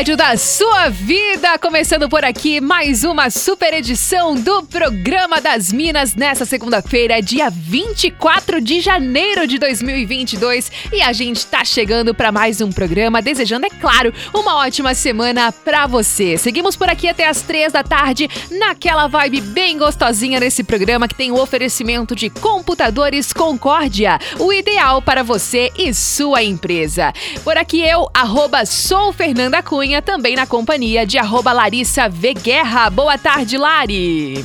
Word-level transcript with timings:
Rádio 0.00 0.16
da 0.16 0.34
sua 0.34 0.88
vida. 0.88 1.58
Começando 1.58 2.08
por 2.08 2.24
aqui, 2.24 2.58
mais 2.58 3.04
uma 3.04 3.28
super 3.28 3.74
edição 3.74 4.34
do 4.34 4.62
Programa 4.62 5.42
das 5.42 5.70
Minas 5.70 6.14
nessa 6.14 6.46
segunda-feira, 6.46 7.20
dia 7.20 7.50
24 7.50 8.62
de 8.62 8.80
janeiro 8.80 9.46
de 9.46 9.58
2022. 9.58 10.72
E 10.90 11.02
a 11.02 11.12
gente 11.12 11.44
tá 11.44 11.66
chegando 11.66 12.14
para 12.14 12.32
mais 12.32 12.62
um 12.62 12.72
programa, 12.72 13.20
desejando, 13.20 13.66
é 13.66 13.68
claro, 13.68 14.10
uma 14.32 14.56
ótima 14.56 14.94
semana 14.94 15.52
para 15.52 15.86
você. 15.86 16.38
Seguimos 16.38 16.76
por 16.76 16.88
aqui 16.88 17.06
até 17.06 17.28
as 17.28 17.42
três 17.42 17.70
da 17.70 17.82
tarde, 17.82 18.26
naquela 18.50 19.06
vibe 19.06 19.42
bem 19.42 19.76
gostosinha 19.76 20.40
nesse 20.40 20.64
programa 20.64 21.08
que 21.08 21.14
tem 21.14 21.30
o 21.30 21.38
oferecimento 21.38 22.16
de 22.16 22.30
computadores 22.30 23.34
Concórdia, 23.34 24.18
o 24.38 24.50
ideal 24.50 25.02
para 25.02 25.22
você 25.22 25.70
e 25.76 25.92
sua 25.92 26.42
empresa. 26.42 27.12
Por 27.44 27.58
aqui 27.58 27.86
eu, 27.86 28.08
arroba 28.14 28.64
sou 28.64 29.12
Fernanda 29.12 29.62
Cunha, 29.62 29.89
também 29.98 30.36
na 30.36 30.46
companhia 30.46 31.06
de 31.06 31.16
arroba 31.16 31.52
Larissa 31.52 32.06
V. 32.06 32.34
Guerra. 32.34 32.90
Boa 32.90 33.16
tarde, 33.16 33.56
Lari! 33.56 34.44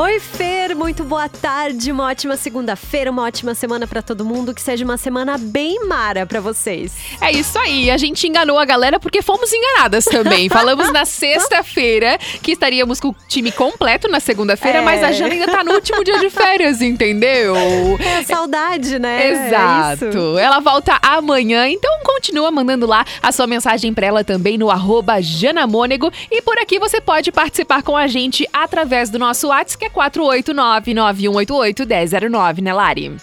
Oi, 0.00 0.20
Fer, 0.20 0.76
muito 0.76 1.02
boa 1.02 1.28
tarde, 1.28 1.90
uma 1.90 2.06
ótima 2.06 2.36
segunda-feira, 2.36 3.10
uma 3.10 3.24
ótima 3.24 3.52
semana 3.52 3.84
para 3.84 4.00
todo 4.00 4.24
mundo, 4.24 4.54
que 4.54 4.62
seja 4.62 4.84
uma 4.84 4.96
semana 4.96 5.36
bem 5.36 5.84
mara 5.88 6.24
para 6.24 6.40
vocês. 6.40 6.94
É 7.20 7.32
isso 7.32 7.58
aí, 7.58 7.90
a 7.90 7.96
gente 7.96 8.24
enganou 8.28 8.60
a 8.60 8.64
galera 8.64 9.00
porque 9.00 9.22
fomos 9.22 9.52
enganadas 9.52 10.04
também. 10.04 10.46
Falamos 10.48 10.92
na 10.92 11.04
sexta-feira 11.04 12.16
que 12.40 12.52
estaríamos 12.52 13.00
com 13.00 13.08
o 13.08 13.16
time 13.26 13.50
completo 13.50 14.06
na 14.06 14.20
segunda-feira, 14.20 14.78
é. 14.78 14.82
mas 14.82 15.02
a 15.02 15.10
Jana 15.10 15.32
ainda 15.32 15.48
tá 15.48 15.64
no 15.64 15.72
último 15.72 16.04
dia 16.04 16.20
de 16.20 16.30
férias, 16.30 16.80
entendeu? 16.80 17.56
É 17.98 18.22
saudade, 18.22 19.00
né? 19.00 19.20
É 19.20 19.48
Exato. 19.48 20.38
É 20.38 20.44
ela 20.44 20.60
volta 20.60 20.96
amanhã, 21.02 21.66
então 21.66 21.90
continua 22.04 22.52
mandando 22.52 22.86
lá 22.86 23.04
a 23.20 23.32
sua 23.32 23.48
mensagem 23.48 23.92
para 23.92 24.06
ela 24.06 24.22
também 24.22 24.56
no 24.56 24.70
arroba 24.70 25.20
Janamônego. 25.20 26.12
E 26.30 26.40
por 26.40 26.56
aqui 26.56 26.78
você 26.78 27.00
pode 27.00 27.32
participar 27.32 27.82
com 27.82 27.96
a 27.96 28.06
gente 28.06 28.48
através 28.52 29.10
do 29.10 29.18
nosso 29.18 29.48
WhatsApp, 29.48 29.87
é 29.88 29.90
489-9188-1009, 29.90 32.60
né, 32.60 32.72
Lari? 32.72 33.16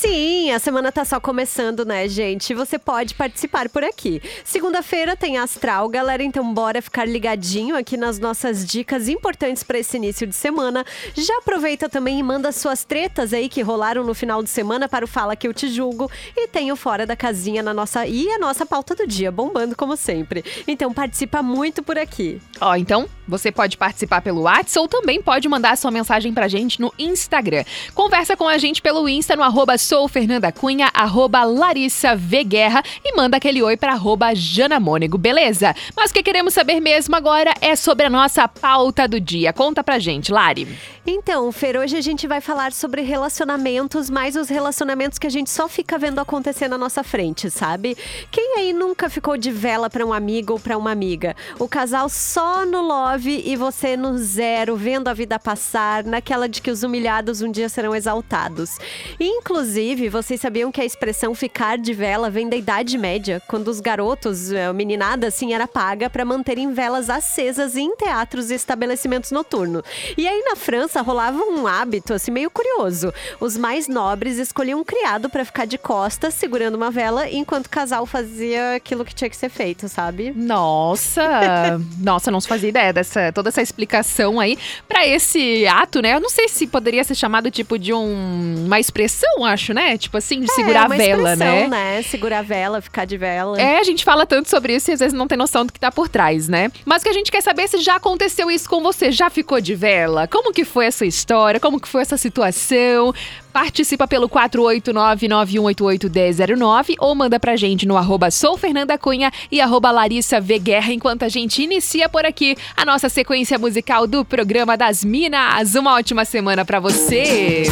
Sim, 0.00 0.50
a 0.50 0.58
semana 0.58 0.90
tá 0.90 1.04
só 1.04 1.20
começando, 1.20 1.84
né, 1.84 2.08
gente? 2.08 2.54
Você 2.54 2.78
pode 2.78 3.14
participar 3.14 3.68
por 3.68 3.84
aqui. 3.84 4.22
Segunda-feira 4.42 5.14
tem 5.14 5.36
Astral, 5.36 5.86
galera, 5.90 6.22
então 6.22 6.54
bora 6.54 6.80
ficar 6.80 7.06
ligadinho 7.06 7.76
aqui 7.76 7.98
nas 7.98 8.18
nossas 8.18 8.64
dicas 8.64 9.10
importantes 9.10 9.62
para 9.62 9.78
esse 9.78 9.98
início 9.98 10.26
de 10.26 10.34
semana. 10.34 10.86
Já 11.14 11.36
aproveita 11.36 11.86
também 11.86 12.18
e 12.18 12.22
manda 12.22 12.50
suas 12.50 12.82
tretas 12.82 13.34
aí 13.34 13.46
que 13.46 13.60
rolaram 13.60 14.02
no 14.02 14.14
final 14.14 14.42
de 14.42 14.48
semana 14.48 14.88
para 14.88 15.04
o 15.04 15.08
Fala 15.08 15.36
que 15.36 15.46
eu 15.46 15.52
te 15.52 15.68
julgo 15.68 16.10
e 16.34 16.48
tem 16.48 16.72
o 16.72 16.76
fora 16.76 17.04
da 17.04 17.14
casinha 17.14 17.62
na 17.62 17.74
nossa 17.74 18.06
e 18.06 18.26
a 18.30 18.38
nossa 18.38 18.64
pauta 18.64 18.94
do 18.94 19.06
dia, 19.06 19.30
bombando 19.30 19.76
como 19.76 19.98
sempre. 19.98 20.42
Então 20.66 20.94
participa 20.94 21.42
muito 21.42 21.82
por 21.82 21.98
aqui. 21.98 22.40
Ó, 22.58 22.74
então 22.74 23.06
você 23.28 23.52
pode 23.52 23.76
participar 23.76 24.22
pelo 24.22 24.40
WhatsApp 24.40 24.78
ou 24.78 24.88
também 24.88 25.20
pode 25.20 25.46
mandar 25.46 25.76
sua 25.76 25.90
mensagem 25.90 26.32
pra 26.32 26.48
gente 26.48 26.80
no 26.80 26.90
Instagram. 26.98 27.64
Conversa 27.94 28.34
com 28.34 28.48
a 28.48 28.56
gente 28.56 28.80
pelo 28.80 29.06
Insta 29.06 29.36
no 29.36 29.42
arroba 29.42 29.76
sou 29.90 30.06
Fernanda 30.06 30.52
Cunha, 30.52 30.88
arroba 30.94 31.42
Larissa 31.42 32.14
v 32.14 32.44
Guerra 32.44 32.80
e 33.04 33.12
manda 33.16 33.38
aquele 33.38 33.60
oi 33.60 33.76
para 33.76 33.94
arroba 33.94 34.32
Jana 34.36 34.78
Mônego, 34.78 35.18
beleza? 35.18 35.74
Mas 35.96 36.12
o 36.12 36.14
que 36.14 36.22
queremos 36.22 36.54
saber 36.54 36.78
mesmo 36.78 37.16
agora 37.16 37.52
é 37.60 37.74
sobre 37.74 38.06
a 38.06 38.10
nossa 38.10 38.46
pauta 38.46 39.08
do 39.08 39.18
dia. 39.18 39.52
Conta 39.52 39.82
pra 39.82 39.98
gente, 39.98 40.30
Lari. 40.30 40.78
Então, 41.04 41.50
Fer, 41.50 41.76
hoje 41.76 41.96
a 41.96 42.00
gente 42.00 42.28
vai 42.28 42.40
falar 42.40 42.72
sobre 42.72 43.02
relacionamentos, 43.02 44.08
mas 44.08 44.36
os 44.36 44.48
relacionamentos 44.48 45.18
que 45.18 45.26
a 45.26 45.30
gente 45.30 45.50
só 45.50 45.66
fica 45.66 45.98
vendo 45.98 46.20
acontecer 46.20 46.68
na 46.68 46.78
nossa 46.78 47.02
frente, 47.02 47.50
sabe? 47.50 47.96
Quem 48.30 48.58
aí 48.58 48.72
nunca 48.72 49.10
ficou 49.10 49.36
de 49.36 49.50
vela 49.50 49.90
para 49.90 50.06
um 50.06 50.12
amigo 50.12 50.52
ou 50.52 50.60
para 50.60 50.78
uma 50.78 50.92
amiga? 50.92 51.34
O 51.58 51.66
casal 51.66 52.08
só 52.08 52.64
no 52.64 52.80
love 52.80 53.42
e 53.44 53.56
você 53.56 53.96
no 53.96 54.16
zero, 54.18 54.76
vendo 54.76 55.08
a 55.08 55.14
vida 55.14 55.36
passar, 55.36 56.04
naquela 56.04 56.48
de 56.48 56.62
que 56.62 56.70
os 56.70 56.84
humilhados 56.84 57.42
um 57.42 57.50
dia 57.50 57.68
serão 57.68 57.92
exaltados. 57.92 58.78
Inclusive, 59.18 59.79
vocês 60.10 60.40
sabiam 60.40 60.70
que 60.70 60.80
a 60.80 60.84
expressão 60.84 61.34
ficar 61.34 61.78
de 61.78 61.92
vela 61.92 62.28
vem 62.28 62.48
da 62.48 62.56
Idade 62.56 62.98
Média, 62.98 63.40
quando 63.48 63.68
os 63.68 63.80
garotos, 63.80 64.52
a 64.52 64.72
meninada 64.72 65.28
assim, 65.28 65.54
era 65.54 65.66
paga 65.66 66.10
para 66.10 66.24
manterem 66.24 66.72
velas 66.72 67.08
acesas 67.08 67.76
em 67.76 67.96
teatros 67.96 68.50
e 68.50 68.54
estabelecimentos 68.54 69.30
noturnos. 69.30 69.82
E 70.16 70.28
aí 70.28 70.42
na 70.44 70.54
França, 70.54 71.00
rolava 71.00 71.38
um 71.44 71.66
hábito 71.66 72.12
assim 72.12 72.30
meio 72.30 72.50
curioso. 72.50 73.12
Os 73.40 73.56
mais 73.56 73.88
nobres 73.88 74.38
escolhiam 74.38 74.80
um 74.80 74.84
criado 74.84 75.30
para 75.30 75.44
ficar 75.44 75.64
de 75.64 75.78
costas 75.78 76.34
segurando 76.34 76.74
uma 76.74 76.90
vela 76.90 77.28
enquanto 77.28 77.66
o 77.66 77.70
casal 77.70 78.04
fazia 78.06 78.74
aquilo 78.76 79.04
que 79.04 79.14
tinha 79.14 79.30
que 79.30 79.36
ser 79.36 79.48
feito, 79.48 79.88
sabe? 79.88 80.32
Nossa, 80.36 81.80
nossa, 81.98 82.30
não 82.30 82.40
se 82.40 82.48
fazia 82.48 82.68
ideia 82.68 82.92
dessa 82.92 83.32
toda 83.32 83.48
essa 83.48 83.62
explicação 83.62 84.38
aí 84.38 84.58
para 84.88 85.06
esse 85.06 85.66
ato, 85.66 86.02
né? 86.02 86.14
Eu 86.14 86.20
não 86.20 86.28
sei 86.30 86.48
se 86.48 86.66
poderia 86.66 87.02
ser 87.04 87.14
chamado 87.14 87.50
tipo 87.50 87.78
de 87.78 87.92
um, 87.92 88.64
uma 88.66 88.78
expressão, 88.78 89.44
acho, 89.44 89.69
né? 89.72 89.96
Tipo 89.96 90.16
assim, 90.16 90.40
de 90.40 90.50
é, 90.50 90.54
segurar 90.54 90.84
a 90.84 90.88
vela, 90.88 91.36
né? 91.36 91.68
né? 91.68 92.02
Segurar 92.02 92.38
a 92.38 92.42
vela, 92.42 92.80
ficar 92.80 93.04
de 93.04 93.16
vela. 93.16 93.60
É, 93.60 93.78
a 93.78 93.84
gente 93.84 94.04
fala 94.04 94.26
tanto 94.26 94.48
sobre 94.48 94.74
isso 94.74 94.90
e 94.90 94.94
às 94.94 95.00
vezes 95.00 95.12
não 95.12 95.26
tem 95.26 95.36
noção 95.36 95.66
do 95.66 95.72
que 95.72 95.80
tá 95.80 95.90
por 95.90 96.08
trás, 96.08 96.48
né? 96.48 96.70
Mas 96.84 97.02
o 97.02 97.04
que 97.04 97.10
a 97.10 97.14
gente 97.14 97.30
quer 97.30 97.42
saber 97.42 97.62
é 97.62 97.66
se 97.66 97.78
já 97.78 97.96
aconteceu 97.96 98.50
isso 98.50 98.68
com 98.68 98.82
você, 98.82 99.12
já 99.12 99.30
ficou 99.30 99.60
de 99.60 99.74
vela? 99.74 100.26
Como 100.28 100.52
que 100.52 100.64
foi 100.64 100.86
essa 100.86 101.06
história? 101.06 101.60
Como 101.60 101.80
que 101.80 101.88
foi 101.88 102.02
essa 102.02 102.16
situação? 102.16 103.12
Participa 103.52 104.06
pelo 104.06 104.28
489-9188-1009 104.28 106.94
ou 106.98 107.14
manda 107.14 107.40
pra 107.40 107.56
gente 107.56 107.86
no 107.86 107.96
arroba 107.96 108.30
sou 108.30 108.56
Fernanda 108.56 108.96
Cunha 108.96 109.32
e 109.50 109.60
arroba 109.60 109.90
Larissa 109.90 110.40
v 110.40 110.58
Guerra 110.58 110.92
enquanto 110.92 111.24
a 111.24 111.28
gente 111.28 111.62
inicia 111.62 112.08
por 112.08 112.24
aqui 112.24 112.56
a 112.76 112.84
nossa 112.84 113.08
sequência 113.08 113.58
musical 113.58 114.06
do 114.06 114.24
programa 114.24 114.76
das 114.76 115.04
Minas. 115.04 115.74
Uma 115.74 115.94
ótima 115.94 116.24
semana 116.24 116.64
para 116.64 116.78
você! 116.78 117.64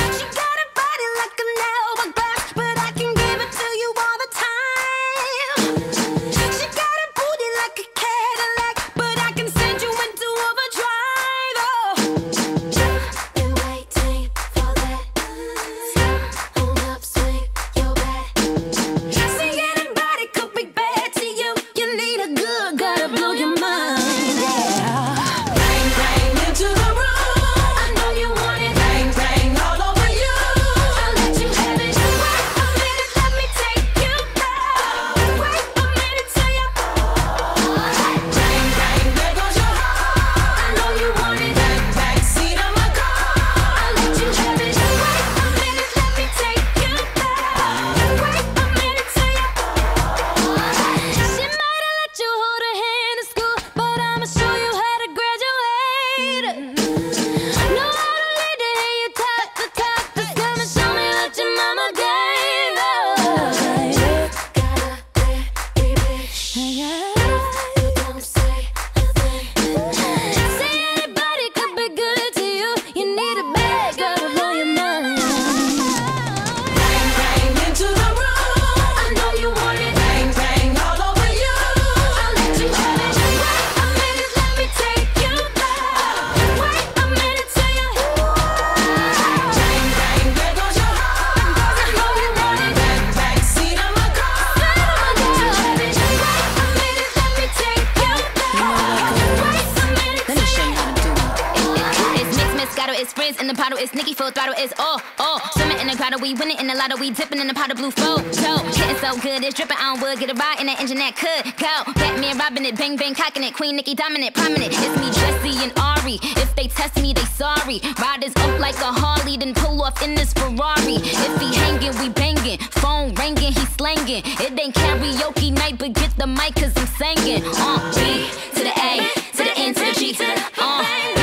Full 104.18 104.30
throttle 104.32 104.58
is 104.58 104.74
all, 104.80 105.00
all. 105.20 105.38
Swimming 105.54 105.78
in 105.78 105.86
the 105.86 105.94
grotto, 105.94 106.18
we 106.18 106.34
winning 106.34 106.58
in 106.58 106.66
the 106.66 106.74
lotto, 106.74 106.96
we 106.98 107.10
dipping 107.12 107.38
in 107.38 107.46
the 107.46 107.54
pot 107.54 107.70
of 107.70 107.76
blue 107.76 107.92
flow. 107.92 108.16
So, 108.32 108.58
getting 108.74 108.98
so 108.98 109.16
good, 109.22 109.44
it's 109.44 109.54
dripping 109.54 109.78
on 109.78 110.00
wood. 110.00 110.18
Get 110.18 110.30
a 110.30 110.34
ride 110.34 110.58
in 110.58 110.66
that 110.66 110.80
engine 110.80 110.98
that 110.98 111.14
could 111.14 111.46
go. 111.54 111.74
Batman 111.94 112.36
robbing 112.36 112.66
it, 112.66 112.76
bang 112.76 112.96
bang 112.96 113.14
cocking 113.14 113.44
it. 113.44 113.54
Queen 113.54 113.76
Nikki 113.76 113.94
dominant, 113.94 114.34
prominent. 114.34 114.74
It's 114.74 114.96
me, 114.98 115.08
Jesse 115.14 115.62
and 115.62 115.72
Ari. 115.78 116.18
If 116.42 116.50
they 116.56 116.66
test 116.66 117.00
me, 117.00 117.12
they 117.12 117.24
sorry. 117.38 117.78
Riders 118.02 118.34
up 118.42 118.58
like 118.58 118.74
a 118.82 118.90
Harley, 118.90 119.36
then 119.36 119.54
pull 119.54 119.80
off 119.82 120.02
in 120.02 120.16
this 120.16 120.32
Ferrari. 120.32 120.98
If 120.98 121.40
he 121.40 121.54
hanging, 121.54 121.94
we 122.02 122.08
banging. 122.10 122.58
Phone 122.82 123.14
ringing, 123.14 123.54
he 123.54 123.64
slanging. 123.78 124.22
It 124.42 124.58
ain't 124.58 124.74
karaoke 124.74 125.54
night, 125.54 125.78
but 125.78 125.92
get 125.92 126.10
the 126.18 126.26
mic, 126.26 126.56
cause 126.56 126.74
I'm 126.74 126.90
singing. 126.98 127.42
Uh, 127.46 127.78
B 127.94 128.26
to 128.58 128.62
the 128.66 128.74
A, 128.82 128.98
to 129.38 129.42
the 129.46 129.54
N 129.54 129.74
to 129.74 129.84
the 129.86 129.94
G. 129.94 130.10
Uh, 130.58 130.82
B 131.14 131.22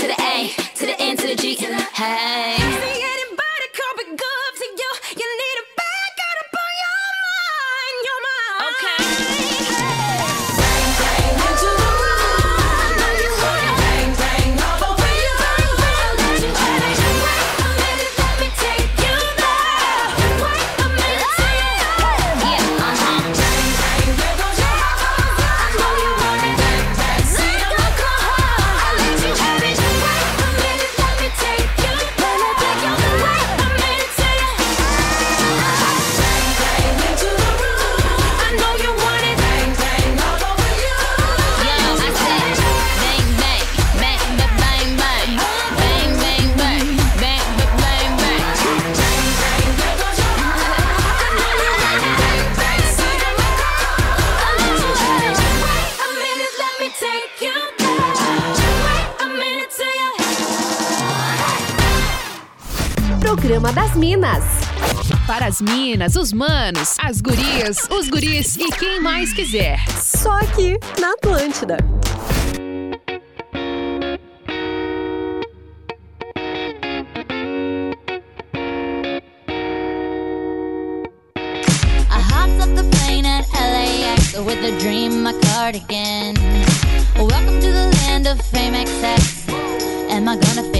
to 0.00 0.06
the 0.08 0.16
A, 0.16 0.48
to 0.78 0.86
the 0.86 0.96
N 0.98 1.16
to 1.18 1.26
the. 1.26 1.29
Hey. 2.00 2.59
Programa 63.60 63.72
das 63.72 63.94
Minas. 63.94 64.44
Para 65.26 65.46
as 65.46 65.60
minas, 65.60 66.16
os 66.16 66.32
manos, 66.32 66.96
as 66.98 67.20
gurias, 67.20 67.76
os 67.90 68.08
guris 68.08 68.56
e 68.56 68.70
quem 68.72 69.00
mais 69.00 69.34
quiser. 69.34 69.78
Só 70.02 70.30
aqui 70.38 70.78
na 70.98 71.12
Atlântida. 71.12 71.76
I 82.08 82.18
hopped 82.18 82.62
off 82.62 82.74
the 82.74 82.84
plane 82.96 83.26
at 83.26 83.46
LAX 83.52 84.38
with 84.38 84.64
a 84.64 84.72
dream, 84.80 85.22
my 85.22 85.34
cardigan. 85.34 86.34
Welcome 87.16 87.60
to 87.60 87.70
the 87.70 87.90
land 88.06 88.26
of 88.26 88.40
fame 88.46 88.74
excess. 88.74 89.46
Am 90.08 90.26
I 90.28 90.36
gonna 90.36 90.62
fit 90.72 90.79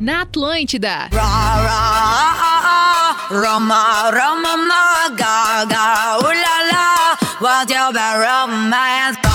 na 0.00 0.22
Atlântida. 0.24 1.08
Roma, 3.30 4.10
Roma, 4.10 4.56
ma, 4.56 5.08
ga, 5.16 5.64
ga, 5.66 6.16
ooh 6.22 6.34
la 6.44 6.56
la, 6.70 7.16
what's 7.40 7.72
your? 7.72 9.25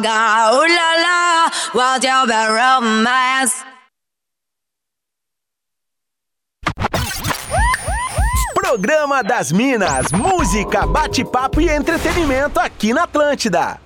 Ga 0.00 0.10
ga 0.10 0.52
ooh 0.52 0.66
la 0.66 0.90
la 1.04 1.18
what's 1.72 2.04
your 2.04 2.26
romance 2.56 3.64
Programa 8.54 9.22
das 9.24 9.50
Minas, 9.50 10.12
música, 10.12 10.86
bate-papo 10.86 11.60
e 11.60 11.68
entretenimento 11.68 12.60
aqui 12.60 12.92
na 12.92 13.02
Atlântida. 13.02 13.80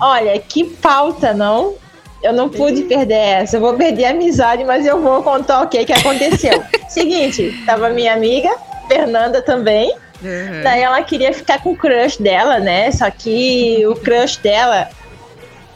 Olha, 0.00 0.38
que 0.38 0.64
pauta, 0.64 1.32
não? 1.32 1.74
Eu 2.22 2.32
não 2.32 2.48
pude 2.48 2.82
perder 2.82 3.14
essa. 3.14 3.56
Eu 3.56 3.60
vou 3.60 3.74
perder 3.74 4.06
a 4.06 4.10
amizade, 4.10 4.64
mas 4.64 4.86
eu 4.86 5.00
vou 5.00 5.22
contar 5.22 5.62
o 5.62 5.68
que, 5.68 5.84
que 5.84 5.92
aconteceu. 5.92 6.62
Seguinte, 6.88 7.62
tava 7.66 7.90
minha 7.90 8.14
amiga, 8.14 8.50
Fernanda 8.88 9.42
também. 9.42 9.94
Daí 10.62 10.82
ela 10.82 11.02
queria 11.02 11.32
ficar 11.32 11.62
com 11.62 11.72
o 11.72 11.76
crush 11.76 12.16
dela, 12.20 12.58
né? 12.58 12.90
Só 12.90 13.10
que 13.10 13.86
o 13.86 13.94
crush 13.94 14.38
dela 14.38 14.88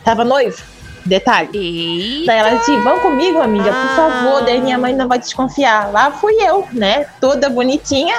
tava 0.04 0.24
noivo. 0.24 0.62
Detalhe. 1.04 1.50
Eita. 1.54 2.26
Daí 2.26 2.38
ela 2.38 2.50
disse, 2.56 2.76
vão 2.78 3.00
comigo, 3.00 3.40
amiga, 3.40 3.72
por 3.72 3.96
favor. 3.96 4.44
Daí 4.44 4.60
minha 4.60 4.78
mãe 4.78 4.94
não 4.94 5.08
vai 5.08 5.18
desconfiar. 5.18 5.90
Lá 5.92 6.10
fui 6.10 6.34
eu, 6.40 6.66
né? 6.72 7.06
Toda 7.20 7.48
bonitinha, 7.48 8.14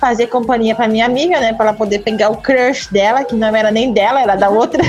fazer 0.00 0.26
companhia 0.26 0.74
pra 0.74 0.88
minha 0.88 1.06
amiga, 1.06 1.40
né? 1.40 1.52
Pra 1.52 1.68
ela 1.68 1.76
poder 1.76 2.00
pegar 2.00 2.30
o 2.30 2.36
crush 2.36 2.88
dela, 2.90 3.24
que 3.24 3.34
não 3.34 3.54
era 3.54 3.70
nem 3.70 3.92
dela, 3.92 4.20
era 4.20 4.36
da 4.36 4.48
outra. 4.48 4.82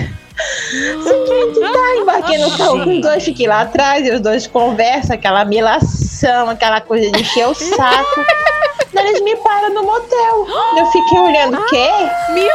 Seguinte, 1.04 1.60
tá, 1.60 1.96
embarquei 1.98 2.38
no 2.38 2.58
carro 2.58 2.84
com 2.84 2.96
os 2.96 3.02
dois, 3.02 3.24
fiquei 3.24 3.48
lá 3.48 3.62
atrás, 3.62 4.08
e 4.08 4.12
os 4.12 4.22
dois 4.22 4.48
conversam, 4.48 5.16
aquela 5.16 5.44
milação, 5.46 6.50
aquela 6.50 6.82
coisa 6.82 7.12
de 7.12 7.22
encher 7.22 7.48
o 7.48 7.54
saco. 7.54 8.26
Daí 8.94 9.08
eles 9.08 9.22
me 9.22 9.36
param 9.38 9.74
no 9.74 9.84
motel. 9.84 10.48
Eu 10.78 10.86
fiquei 10.88 11.20
olhando, 11.20 11.60
o 11.60 11.66
quê? 11.68 11.90
Meu 12.34 12.50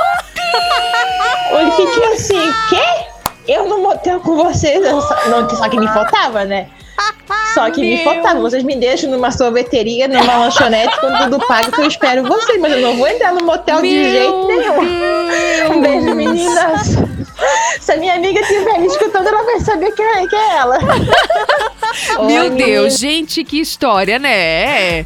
Eu 1.61 1.73
fiquei 1.73 2.13
assim, 2.13 2.53
quê? 2.69 3.07
Eu 3.47 3.69
no 3.69 3.79
motel 3.79 4.21
com 4.21 4.37
vocês? 4.37 4.85
Só, 4.87 5.29
não, 5.29 5.49
só 5.49 5.69
que 5.69 5.79
me 5.79 5.87
faltava, 5.89 6.45
né? 6.45 6.69
Só 7.55 7.71
que 7.71 7.81
me 7.81 8.03
faltava. 8.03 8.41
Vocês 8.41 8.63
me 8.63 8.77
deixam 8.77 9.11
numa 9.11 9.31
sorveteria, 9.31 10.09
numa 10.09 10.37
lanchonete, 10.37 11.01
com 11.01 11.17
tudo 11.17 11.47
pago, 11.47 11.71
que 11.71 11.81
eu 11.81 11.87
espero 11.87 12.25
vocês. 12.25 12.61
Mas 12.61 12.73
eu 12.73 12.81
não 12.81 12.97
vou 12.97 13.07
entrar 13.07 13.33
no 13.33 13.45
motel 13.45 13.81
de 13.81 14.11
jeito 14.11 14.47
nenhum. 14.49 15.77
Um 15.77 15.81
beijo, 15.83 16.15
meninas. 16.15 16.89
Se 17.81 17.93
a 17.93 17.97
minha 17.97 18.15
amiga 18.15 18.41
estiver 18.41 18.79
me 18.79 18.87
escutando, 18.87 19.29
ela 19.29 19.43
vai 19.43 19.61
saber 19.61 19.93
quem 19.93 20.05
é, 20.05 20.27
quem 20.27 20.39
é 20.39 20.57
ela. 20.57 20.79
Meu 22.27 22.51
Deus, 22.51 22.99
gente, 22.99 23.45
que 23.45 23.61
história, 23.61 24.19
né? 24.19 25.05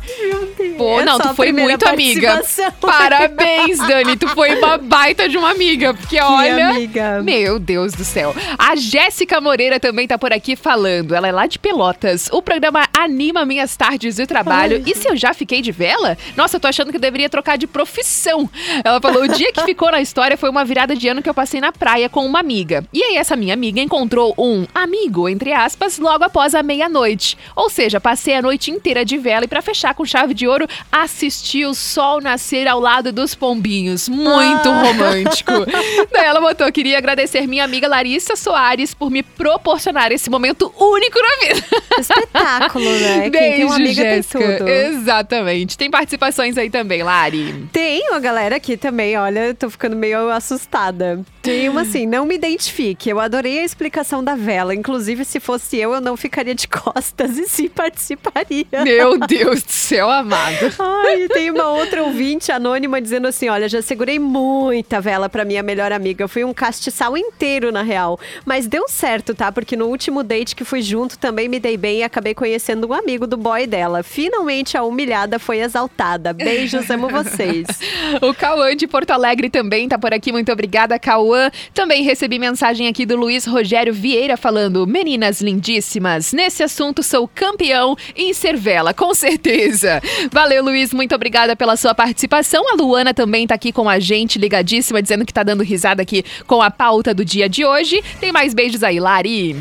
Pô, 0.77 1.01
É 1.01 1.05
não, 1.05 1.19
tu 1.19 1.35
foi 1.35 1.53
muito 1.53 1.87
amiga. 1.89 2.43
Parabéns, 2.81 3.79
Dani. 3.79 4.17
Tu 4.17 4.29
foi 4.29 4.55
uma 4.57 4.79
baita 4.79 5.29
de 5.29 5.37
uma 5.37 5.51
amiga. 5.51 5.95
Porque 5.95 6.19
olha. 6.23 6.71
amiga. 6.71 7.23
Meu 7.23 7.59
Deus 7.59 7.93
do 7.93 8.05
céu. 8.05 8.35
A 8.57 8.77
Jéssica 8.77 9.41
Moreira 9.41 9.79
também 9.81 10.07
tá 10.07 10.19
por 10.19 10.33
aqui 10.33 10.57
falando. 10.57 11.15
Ela 11.15 11.29
é 11.29 11.33
lá 11.33 11.47
de 11.47 11.59
Pelotas. 11.59 12.29
O 12.33 12.43
programa 12.43 12.89
anima 12.97 13.45
minhas 13.45 13.77
tardes 13.77 14.17
de 14.17 14.27
trabalho. 14.27 14.83
e 14.87 14.95
se 14.95 15.09
eu 15.09 15.17
já 15.17 15.35
fiquei 15.35 15.61
de 15.61 15.73
vela? 15.73 16.17
Nossa, 16.37 16.57
eu 16.57 16.61
tô 16.61 16.69
achando 16.69 16.91
que 16.91 16.97
eu 16.97 17.01
deveria 17.01 17.29
trocar 17.29 17.57
de 17.59 17.67
profissão. 17.67 18.49
Ela 18.85 19.01
falou: 19.01 19.25
o 19.25 19.29
dia 19.29 19.53
que 19.53 19.63
ficou 19.65 19.91
na 19.91 20.01
história 20.01 20.37
foi 20.37 20.49
uma 20.51 20.65
virada 20.65 20.95
de 20.95 21.09
ano 21.09 21.23
que 21.23 21.29
eu 21.29 21.35
passei 21.35 21.61
na 21.61 21.73
praia 21.73 22.09
com 22.09 22.25
uma 22.25 22.41
amiga. 22.41 22.85
E 22.93 23.03
aí, 23.03 23.17
essa 23.17 23.37
minha 23.37 23.55
amiga 23.55 23.81
encontrou 23.81 24.35
um 24.39 24.67
amigo, 24.75 25.29
entre 25.29 25.53
aspas, 25.53 25.99
logo 25.99 26.25
após 26.25 26.55
a 26.55 26.63
meia-noite. 26.69 27.37
Ou 27.57 27.71
seja, 27.71 27.99
passei 27.99 28.37
a 28.37 28.43
noite 28.43 28.71
inteira 28.71 29.05
de 29.05 29.17
vela 29.17 29.47
e 29.47 29.49
pra 29.49 29.63
fechar 29.63 29.95
com 29.95 30.05
chave 30.05 30.35
de 30.35 30.47
ouro, 30.47 30.69
assisti 30.93 31.65
o 31.65 31.75
sol 31.75 32.21
nascer 32.21 32.69
ao 32.69 32.79
lado 32.79 33.11
dos 33.11 33.35
pombinhos. 33.35 34.09
Muito 34.09 34.71
romântico. 34.71 35.53
Daí 36.13 36.27
ela 36.27 36.41
botou: 36.41 36.71
queria 36.71 36.99
agradecer 36.99 37.47
minha 37.47 37.65
amiga 37.65 37.89
Larissa 37.89 38.37
Soares 38.37 38.93
por 38.93 39.11
me 39.11 39.23
proporcionar 39.23 40.13
esse 40.13 40.29
momento 40.29 40.73
único 40.79 41.19
na 41.19 41.47
vida. 41.47 41.67
Espetáculo, 41.99 42.91
né? 42.91 43.23
Quem 43.23 43.31
Beijo, 43.31 43.57
tem 43.57 43.65
uma 43.65 43.77
amiga 43.77 44.03
Jéssica. 44.03 44.39
tem 44.39 44.59
tudo. 44.59 44.69
Exatamente. 44.69 45.79
Tem 45.79 45.91
participações 45.91 46.59
aí 46.59 46.69
também, 46.69 47.03
Lari. 47.03 47.69
Tem 47.73 48.07
uma 48.11 48.21
galera 48.21 48.57
aqui 48.57 48.77
também, 48.77 49.17
olha, 49.17 49.47
eu 49.47 49.55
tô 49.55 49.71
ficando 49.71 49.97
meio 49.97 50.29
assustada. 50.31 51.25
Tem 51.49 51.67
uma 51.67 51.81
assim, 51.81 52.07
não 52.07 52.27
me 52.27 52.35
identifique. 52.35 53.09
Eu 53.09 53.19
adorei 53.19 53.61
a 53.61 53.65
explicação 53.65 54.23
da 54.23 54.35
vela. 54.35 54.75
Inclusive, 54.75 55.25
se 55.25 55.41
fosse 55.41 55.79
eu, 55.79 55.95
eu 55.95 56.01
não 56.01 56.15
ficaria 56.15 56.55
de 56.55 56.69
costas 56.69 57.39
e 57.39 57.49
sim 57.49 57.71
participaria. 57.71 58.67
Meu 58.85 59.19
Deus 59.19 59.63
do 59.63 59.73
céu, 59.73 60.11
amado. 60.11 60.71
Ai, 60.79 61.27
tem 61.29 61.51
uma 61.51 61.71
outra 61.71 62.03
ouvinte 62.03 62.53
anônima 62.53 63.01
dizendo 63.01 63.29
assim: 63.29 63.49
olha, 63.49 63.67
já 63.67 63.81
segurei 63.81 64.19
muita 64.19 65.01
vela 65.01 65.27
pra 65.27 65.43
minha 65.43 65.63
melhor 65.63 65.91
amiga. 65.91 66.23
Eu 66.23 66.29
fui 66.29 66.45
um 66.45 66.53
castiçal 66.53 67.17
inteiro, 67.17 67.73
na 67.73 67.81
real. 67.81 68.21
Mas 68.45 68.67
deu 68.67 68.87
certo, 68.87 69.35
tá? 69.35 69.51
Porque 69.51 69.75
no 69.75 69.87
último 69.87 70.23
date 70.23 70.55
que 70.55 70.67
fui 70.67 70.83
junto 70.83 71.19
também 71.19 71.49
me 71.49 71.59
dei 71.59 71.79
bem 71.79 72.01
e 72.01 72.03
acabei 72.03 72.35
conhecendo 72.35 72.89
um 72.89 72.93
amigo 72.93 73.27
do 73.27 73.39
boy 73.39 73.67
dela. 73.67 74.03
Finalmente 74.03 74.77
a 74.77 74.83
humilhada 74.83 75.39
foi 75.39 75.61
exaltada. 75.61 76.35
Beijos, 76.35 76.91
amo 76.91 77.09
vocês. 77.09 77.67
O 78.21 78.35
Cauã 78.35 78.75
de 78.75 78.87
Porto 78.87 79.11
Alegre 79.11 79.49
também 79.49 79.89
tá 79.89 79.99
por 79.99 80.13
aqui. 80.13 80.33
Muito 80.33 80.51
obrigada, 80.51 80.99
Cauã. 80.99 81.38
Também 81.75 82.03
recebi 82.03 82.39
mensagem 82.39 82.89
aqui 82.89 83.07
do 83.07 83.17
Luiz 83.17 83.47
Rogério 83.47 83.93
Vieira 83.93 84.37
falando: 84.37 84.87
Meninas 84.87 85.41
lindíssimas, 85.41 86.33
nesse 86.33 86.63
assunto 86.63 87.03
sou 87.03 87.29
campeão 87.29 87.97
em 88.17 88.33
Cervela, 88.33 88.93
com 88.93 89.15
certeza. 89.15 90.01
Valeu, 90.33 90.63
Luiz. 90.63 90.93
Muito 90.93 91.15
obrigada 91.15 91.57
pela 91.57 91.77
sua 91.77 91.95
participação. 91.95 92.65
A 92.73 92.75
Luana 92.75 93.15
também 93.15 93.47
tá 93.47 93.55
aqui 93.55 93.73
com 93.73 93.89
a 93.89 93.99
gente, 93.99 94.39
ligadíssima, 94.39 95.03
dizendo 95.03 95.25
que 95.25 95.33
tá 95.33 95.43
dando 95.43 95.63
risada 95.63 96.03
aqui 96.03 96.25
com 96.47 96.63
a 96.63 96.71
pauta 96.71 97.15
do 97.15 97.25
dia 97.25 97.49
de 97.49 97.65
hoje. 97.65 98.03
Tem 98.21 98.33
mais 98.33 98.55
beijos 98.55 98.83
aí, 98.83 99.01
Lari. 99.01 99.57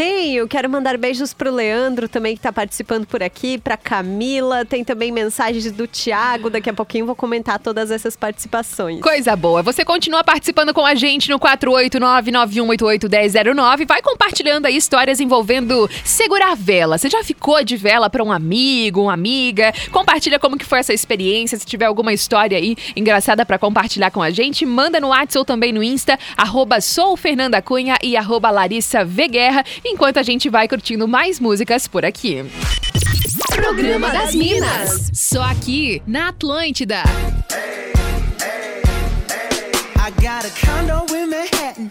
Tenho, 0.00 0.48
quero 0.48 0.70
mandar 0.70 0.96
beijos 0.96 1.34
pro 1.34 1.52
Leandro 1.52 2.08
também 2.08 2.34
que 2.34 2.40
tá 2.40 2.50
participando 2.50 3.04
por 3.04 3.22
aqui, 3.22 3.58
pra 3.58 3.76
Camila, 3.76 4.64
tem 4.64 4.82
também 4.82 5.12
mensagens 5.12 5.70
do 5.70 5.86
Thiago, 5.86 6.48
daqui 6.48 6.70
a 6.70 6.72
pouquinho 6.72 7.04
vou 7.04 7.14
comentar 7.14 7.58
todas 7.58 7.90
essas 7.90 8.16
participações. 8.16 9.02
Coisa 9.02 9.36
boa. 9.36 9.62
Você 9.62 9.84
continua 9.84 10.24
participando 10.24 10.72
com 10.72 10.86
a 10.86 10.94
gente 10.94 11.28
no 11.28 11.38
489-9188-1009. 11.38 13.86
Vai 13.86 14.00
compartilhando 14.00 14.64
aí 14.64 14.74
histórias 14.74 15.20
envolvendo 15.20 15.86
segurar 16.02 16.56
vela. 16.56 16.96
Você 16.96 17.10
já 17.10 17.22
ficou 17.22 17.62
de 17.62 17.76
vela 17.76 18.08
para 18.08 18.24
um 18.24 18.32
amigo, 18.32 19.02
uma 19.02 19.12
amiga? 19.12 19.70
Compartilha 19.92 20.38
como 20.38 20.56
que 20.56 20.64
foi 20.64 20.78
essa 20.78 20.94
experiência. 20.94 21.58
Se 21.58 21.66
tiver 21.66 21.84
alguma 21.84 22.14
história 22.14 22.56
aí 22.56 22.74
engraçada 22.96 23.44
para 23.44 23.58
compartilhar 23.58 24.10
com 24.10 24.22
a 24.22 24.30
gente, 24.30 24.64
manda 24.64 24.98
no 24.98 25.08
WhatsApp 25.08 25.40
ou 25.40 25.44
também 25.44 25.74
no 25.74 25.82
Insta, 25.82 26.18
arroba 26.38 26.80
sou 26.80 27.18
Fernanda 27.18 27.60
Cunha 27.60 27.98
e 28.02 28.16
arroba 28.16 28.50
Larissa 28.50 29.04
Guerra, 29.04 29.62
enquanto 29.90 30.18
a 30.18 30.22
gente 30.22 30.48
vai 30.48 30.68
curtindo 30.68 31.06
mais 31.08 31.40
músicas 31.40 31.88
por 31.88 32.04
aqui. 32.04 32.44
Programa 33.54 34.10
das 34.10 34.34
Minas. 34.34 35.10
Só 35.12 35.42
aqui 35.42 36.02
na 36.06 36.28
Atlântida. 36.28 37.02
I 39.96 40.10
got 40.22 40.44
a 40.44 40.50
condo 40.50 41.14
in 41.14 41.28
Manhattan. 41.28 41.90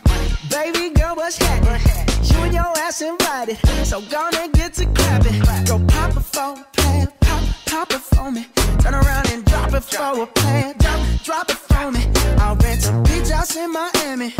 Baby 0.49 0.89
girl, 0.95 1.15
what's 1.15 1.37
happening? 1.37 1.81
You 2.23 2.43
and 2.43 2.53
your 2.53 2.77
ass 2.79 3.01
invited. 3.01 3.57
So 3.85 4.01
gonna 4.01 4.47
get 4.53 4.73
to 4.75 4.85
clapping. 4.87 5.39
Go 5.65 5.79
pop 5.87 6.15
a 6.17 6.21
plan. 6.73 7.07
Pop, 7.21 7.41
pop 7.69 7.91
it 7.91 8.01
for 8.01 8.31
me. 8.31 8.45
Turn 8.79 8.95
around 8.95 9.29
and 9.31 9.45
drop 9.45 9.73
it 9.73 9.83
for 9.83 10.23
a 10.23 10.27
plan. 10.27 10.75
Drop, 10.79 10.99
drop 11.23 11.49
it 11.49 11.57
for 11.57 11.91
me. 11.91 12.01
I'll 12.39 12.55
rent 12.55 12.87
a 12.89 12.91
beach 13.03 13.29
house 13.29 13.55
in 13.55 13.71
Miami. 13.71 14.33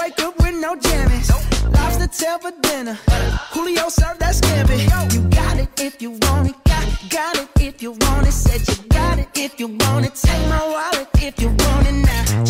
Wake 0.00 0.18
up 0.20 0.36
with 0.38 0.54
no 0.54 0.74
jammies. 0.76 1.28
Lobster 1.74 2.08
tail 2.08 2.38
for 2.38 2.52
dinner. 2.62 2.98
Julio 3.52 3.88
served 3.88 4.20
that 4.20 4.34
scampi. 4.34 4.78
You 5.14 5.20
got 5.28 5.58
it 5.58 5.68
if 5.80 6.00
you 6.00 6.10
want 6.22 6.48
it. 6.48 6.56
Got, 6.64 6.84
got 7.10 7.36
it 7.38 7.48
if 7.60 7.82
you 7.82 7.92
want 7.92 8.26
it. 8.26 8.32
Said 8.32 8.62
you 8.68 8.88
got 8.88 9.18
it 9.18 9.28
if 9.34 9.60
you 9.60 9.68
want 9.68 10.06
it. 10.06 10.14
Take 10.14 10.48
my 10.48 10.62
wallet 10.74 11.08
if 11.14 11.40
you 11.40 11.48
want 11.48 11.86
it 11.86 11.92
now. 11.92 12.49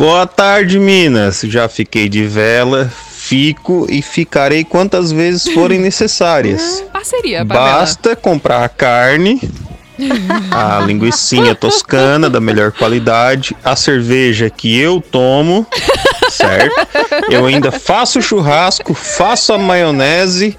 Boa 0.00 0.26
tarde, 0.26 0.78
Minas. 0.78 1.42
Já 1.44 1.68
fiquei 1.68 2.08
de 2.08 2.24
vela, 2.24 2.90
fico 3.10 3.86
e 3.90 4.00
ficarei 4.00 4.64
quantas 4.64 5.12
vezes 5.12 5.52
forem 5.52 5.76
necessárias. 5.78 6.82
Parceria, 6.90 7.44
Pamela. 7.44 7.80
Basta 7.80 8.16
comprar 8.16 8.64
a 8.64 8.68
carne, 8.70 9.38
a 10.50 10.80
linguiçinha 10.88 11.54
toscana 11.54 12.30
da 12.30 12.40
melhor 12.40 12.72
qualidade, 12.72 13.54
a 13.62 13.76
cerveja 13.76 14.48
que 14.48 14.74
eu 14.80 15.02
tomo, 15.02 15.66
certo? 16.30 16.74
Eu 17.28 17.44
ainda 17.44 17.70
faço 17.70 18.22
churrasco, 18.22 18.94
faço 18.94 19.52
a 19.52 19.58
maionese 19.58 20.56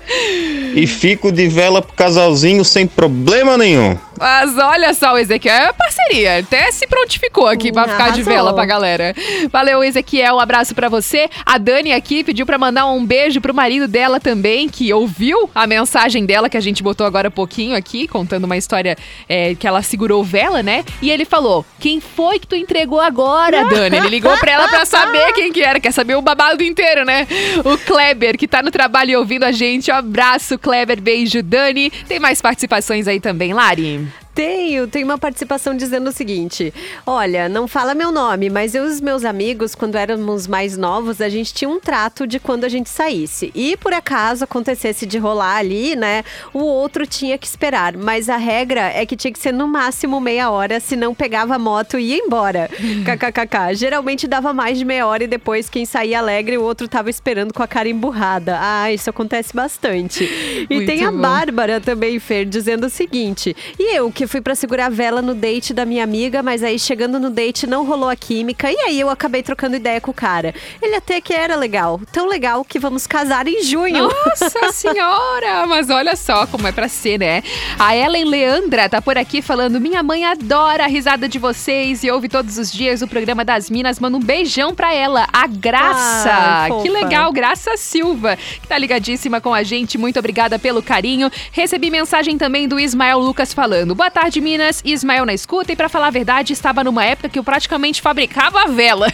e 0.75 0.85
fico 0.85 1.31
de 1.31 1.47
vela 1.47 1.81
pro 1.81 1.93
casalzinho 1.93 2.63
sem 2.63 2.85
problema 2.85 3.57
nenhum. 3.57 3.97
Mas 4.21 4.55
olha 4.55 4.93
só, 4.93 5.15
o 5.15 5.17
Ezequiel 5.17 5.55
é 5.55 5.73
parceria. 5.73 6.37
Até 6.37 6.71
se 6.71 6.85
prontificou 6.85 7.47
aqui 7.47 7.71
pra 7.71 7.87
ficar 7.87 8.11
de 8.11 8.21
vela 8.21 8.53
pra 8.53 8.65
galera. 8.67 9.15
Valeu, 9.51 9.83
Ezequiel. 9.83 10.35
Um 10.35 10.39
abraço 10.39 10.75
pra 10.75 10.87
você. 10.87 11.27
A 11.43 11.57
Dani 11.57 11.91
aqui 11.91 12.23
pediu 12.23 12.45
pra 12.45 12.59
mandar 12.59 12.85
um 12.85 13.03
beijo 13.03 13.41
pro 13.41 13.51
marido 13.51 13.87
dela 13.87 14.19
também, 14.19 14.69
que 14.69 14.93
ouviu 14.93 15.49
a 15.55 15.65
mensagem 15.65 16.23
dela 16.23 16.49
que 16.49 16.55
a 16.55 16.61
gente 16.61 16.83
botou 16.83 17.07
agora 17.07 17.29
há 17.29 17.31
pouquinho 17.31 17.75
aqui, 17.75 18.07
contando 18.07 18.43
uma 18.43 18.55
história 18.55 18.95
é, 19.27 19.55
que 19.55 19.65
ela 19.65 19.81
segurou 19.81 20.23
vela, 20.23 20.61
né? 20.61 20.85
E 21.01 21.09
ele 21.09 21.25
falou: 21.25 21.65
Quem 21.79 21.99
foi 21.99 22.37
que 22.37 22.45
tu 22.45 22.55
entregou 22.55 22.99
agora, 22.99 23.65
Dani? 23.65 23.97
Ele 23.97 24.09
ligou 24.09 24.37
pra 24.37 24.51
ela 24.51 24.67
pra 24.67 24.85
saber 24.85 25.33
quem 25.33 25.51
que 25.51 25.63
era. 25.63 25.79
Quer 25.79 25.91
saber 25.91 26.13
o 26.15 26.21
babado 26.21 26.61
inteiro, 26.61 27.03
né? 27.05 27.27
O 27.65 27.75
Kleber, 27.75 28.37
que 28.37 28.47
tá 28.47 28.61
no 28.61 28.69
trabalho 28.69 29.09
e 29.09 29.15
ouvindo 29.15 29.45
a 29.45 29.51
gente. 29.51 29.89
Um 29.89 29.95
abraço, 29.95 30.59
Kleber. 30.59 31.01
Beijo, 31.01 31.41
Dani. 31.41 31.89
Tem 32.07 32.19
mais 32.19 32.39
participações 32.39 33.07
aí 33.07 33.19
também, 33.19 33.51
Lari? 33.51 34.10
Mm-hmm. 34.11 34.30
Tenho, 34.33 34.87
tem 34.87 35.03
uma 35.03 35.17
participação 35.17 35.75
dizendo 35.75 36.09
o 36.09 36.11
seguinte: 36.11 36.73
Olha, 37.05 37.49
não 37.49 37.67
fala 37.67 37.93
meu 37.93 38.11
nome, 38.11 38.49
mas 38.49 38.73
eu 38.73 38.85
e 38.85 38.87
os 38.87 39.01
meus 39.01 39.25
amigos, 39.25 39.75
quando 39.75 39.97
éramos 39.97 40.47
mais 40.47 40.77
novos, 40.77 41.19
a 41.19 41.27
gente 41.29 41.53
tinha 41.53 41.69
um 41.69 41.79
trato 41.79 42.25
de 42.25 42.39
quando 42.39 42.63
a 42.63 42.69
gente 42.69 42.89
saísse. 42.89 43.51
E 43.53 43.75
por 43.77 43.93
acaso 43.93 44.43
acontecesse 44.43 45.05
de 45.05 45.17
rolar 45.17 45.57
ali, 45.57 45.95
né? 45.95 46.23
O 46.53 46.59
outro 46.59 47.05
tinha 47.05 47.37
que 47.37 47.45
esperar. 47.45 47.97
Mas 47.97 48.29
a 48.29 48.37
regra 48.37 48.81
é 48.81 49.05
que 49.05 49.15
tinha 49.15 49.31
que 49.31 49.39
ser 49.39 49.51
no 49.51 49.67
máximo 49.67 50.19
meia 50.21 50.49
hora, 50.49 50.79
senão 50.79 51.13
pegava 51.13 51.55
a 51.55 51.59
moto 51.59 51.99
e 51.99 52.11
ia 52.11 52.17
embora. 52.17 52.69
KKKK. 53.05 53.75
Geralmente 53.75 54.27
dava 54.27 54.53
mais 54.53 54.77
de 54.77 54.85
meia 54.85 55.05
hora 55.05 55.23
e 55.23 55.27
depois 55.27 55.69
quem 55.69 55.85
saía 55.85 56.19
alegre, 56.19 56.57
o 56.57 56.63
outro 56.63 56.87
tava 56.87 57.09
esperando 57.09 57.53
com 57.53 57.61
a 57.63 57.67
cara 57.67 57.89
emburrada. 57.89 58.57
Ah, 58.61 58.91
isso 58.91 59.09
acontece 59.09 59.53
bastante. 59.53 60.23
E 60.69 60.75
Muito 60.75 60.87
tem 60.87 61.03
a 61.03 61.11
bom. 61.11 61.17
Bárbara 61.17 61.81
também, 61.81 62.19
Fer, 62.19 62.45
dizendo 62.45 62.87
o 62.87 62.89
seguinte: 62.89 63.55
e 63.77 63.95
eu 63.95 64.11
que 64.11 64.20
fui 64.27 64.41
pra 64.41 64.55
segurar 64.55 64.87
a 64.87 64.89
vela 64.89 65.21
no 65.21 65.33
date 65.33 65.73
da 65.73 65.85
minha 65.85 66.03
amiga, 66.03 66.41
mas 66.41 66.63
aí 66.63 66.77
chegando 66.77 67.19
no 67.19 67.29
date 67.29 67.67
não 67.67 67.85
rolou 67.85 68.09
a 68.09 68.15
química, 68.15 68.71
e 68.71 68.77
aí 68.77 68.99
eu 68.99 69.09
acabei 69.09 69.43
trocando 69.43 69.75
ideia 69.75 69.99
com 70.01 70.11
o 70.11 70.13
cara. 70.13 70.53
Ele 70.81 70.95
até 70.95 71.19
que 71.19 71.33
era 71.33 71.55
legal, 71.55 71.99
tão 72.11 72.27
legal 72.27 72.63
que 72.63 72.79
vamos 72.79 73.07
casar 73.07 73.47
em 73.47 73.63
junho. 73.63 74.09
Nossa 74.09 74.71
senhora! 74.73 75.65
Mas 75.67 75.89
olha 75.89 76.15
só 76.15 76.45
como 76.45 76.67
é 76.67 76.71
pra 76.71 76.87
ser, 76.87 77.19
né? 77.19 77.43
A 77.79 77.95
Ellen 77.95 78.25
Leandra 78.25 78.87
tá 78.89 79.01
por 79.01 79.17
aqui 79.17 79.41
falando: 79.41 79.79
Minha 79.79 80.03
mãe 80.03 80.25
adora 80.25 80.83
a 80.83 80.87
risada 80.87 81.27
de 81.27 81.39
vocês 81.39 82.03
e 82.03 82.11
ouve 82.11 82.29
todos 82.29 82.57
os 82.57 82.71
dias 82.71 83.01
o 83.01 83.07
programa 83.07 83.43
das 83.43 83.69
Minas. 83.69 83.99
Manda 83.99 84.17
um 84.17 84.21
beijão 84.21 84.75
pra 84.75 84.93
ela, 84.93 85.27
a 85.31 85.47
Graça. 85.47 86.31
Ai, 86.31 86.81
que 86.81 86.89
legal, 86.89 87.31
Graça 87.31 87.75
Silva, 87.77 88.37
que 88.37 88.67
tá 88.67 88.77
ligadíssima 88.77 89.41
com 89.41 89.53
a 89.53 89.63
gente. 89.63 89.97
Muito 89.97 90.19
obrigada 90.19 90.59
pelo 90.59 90.81
carinho. 90.81 91.31
Recebi 91.51 91.89
mensagem 91.89 92.37
também 92.37 92.67
do 92.67 92.79
Ismael 92.79 93.19
Lucas 93.19 93.53
falando: 93.53 93.95
Boa 93.95 94.10
tarde, 94.11 94.41
Minas. 94.41 94.81
Ismael 94.85 95.25
na 95.25 95.33
escuta. 95.33 95.71
E 95.71 95.75
pra 95.75 95.89
falar 95.89 96.07
a 96.07 96.11
verdade, 96.11 96.53
estava 96.53 96.83
numa 96.83 97.03
época 97.03 97.29
que 97.29 97.39
eu 97.39 97.43
praticamente 97.43 97.99
fabricava 98.01 98.67
vela. 98.67 99.07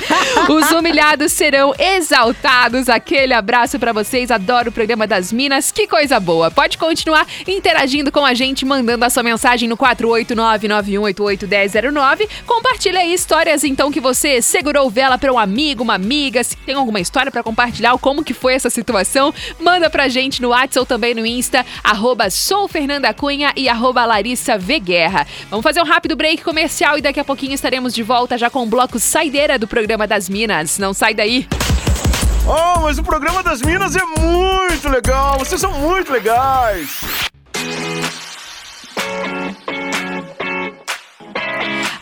Os 0.50 0.70
humilhados 0.72 1.32
serão 1.32 1.72
exaltados. 1.78 2.88
Aquele 2.88 3.32
abraço 3.32 3.78
pra 3.78 3.92
vocês. 3.92 4.28
Adoro 4.30 4.70
o 4.70 4.72
programa 4.72 5.06
das 5.06 5.30
Minas. 5.32 5.70
Que 5.70 5.86
coisa 5.86 6.18
boa. 6.18 6.50
Pode 6.50 6.76
continuar 6.76 7.24
interagindo 7.46 8.10
com 8.10 8.24
a 8.24 8.34
gente, 8.34 8.66
mandando 8.66 9.04
a 9.04 9.10
sua 9.10 9.22
mensagem 9.22 9.68
no 9.68 9.76
489-9188-1009. 9.76 12.28
Compartilha 12.46 12.98
aí 13.00 13.14
histórias, 13.14 13.62
então, 13.64 13.92
que 13.92 14.00
você 14.00 14.42
segurou 14.42 14.90
vela 14.90 15.16
pra 15.16 15.32
um 15.32 15.38
amigo, 15.38 15.84
uma 15.84 15.94
amiga. 15.94 16.42
Se 16.42 16.56
tem 16.56 16.74
alguma 16.74 16.98
história 17.00 17.30
pra 17.30 17.42
compartilhar, 17.42 17.96
como 17.98 18.24
que 18.24 18.34
foi 18.34 18.54
essa 18.54 18.68
situação, 18.68 19.32
manda 19.60 19.88
pra 19.88 20.08
gente 20.08 20.42
no 20.42 20.48
WhatsApp 20.48 20.80
ou 20.80 20.86
também 20.86 21.14
no 21.14 21.24
Insta, 21.24 21.64
arroba 21.84 22.28
sou 22.30 22.66
Fernanda 22.66 23.14
Cunha 23.14 23.52
e 23.56 23.68
arroba 23.68 24.04
Larissa 24.04 24.39
V 24.58 24.80
Guerra. 24.80 25.26
Vamos 25.48 25.62
fazer 25.62 25.80
um 25.80 25.84
rápido 25.84 26.16
break 26.16 26.42
comercial 26.42 26.98
e 26.98 27.02
daqui 27.02 27.20
a 27.20 27.24
pouquinho 27.24 27.54
estaremos 27.54 27.94
de 27.94 28.02
volta 28.02 28.38
já 28.38 28.48
com 28.48 28.62
o 28.62 28.66
bloco 28.66 28.98
Saideira 28.98 29.58
do 29.58 29.66
programa 29.66 30.06
das 30.06 30.28
Minas. 30.28 30.78
Não 30.78 30.92
sai 30.92 31.14
daí. 31.14 31.46
Oh, 32.46 32.80
mas 32.80 32.98
o 32.98 33.02
programa 33.02 33.42
das 33.42 33.60
Minas 33.62 33.94
é 33.94 34.04
muito 34.04 34.88
legal. 34.88 35.38
Vocês 35.38 35.60
são 35.60 35.72
muito 35.78 36.12
legais. 36.12 37.00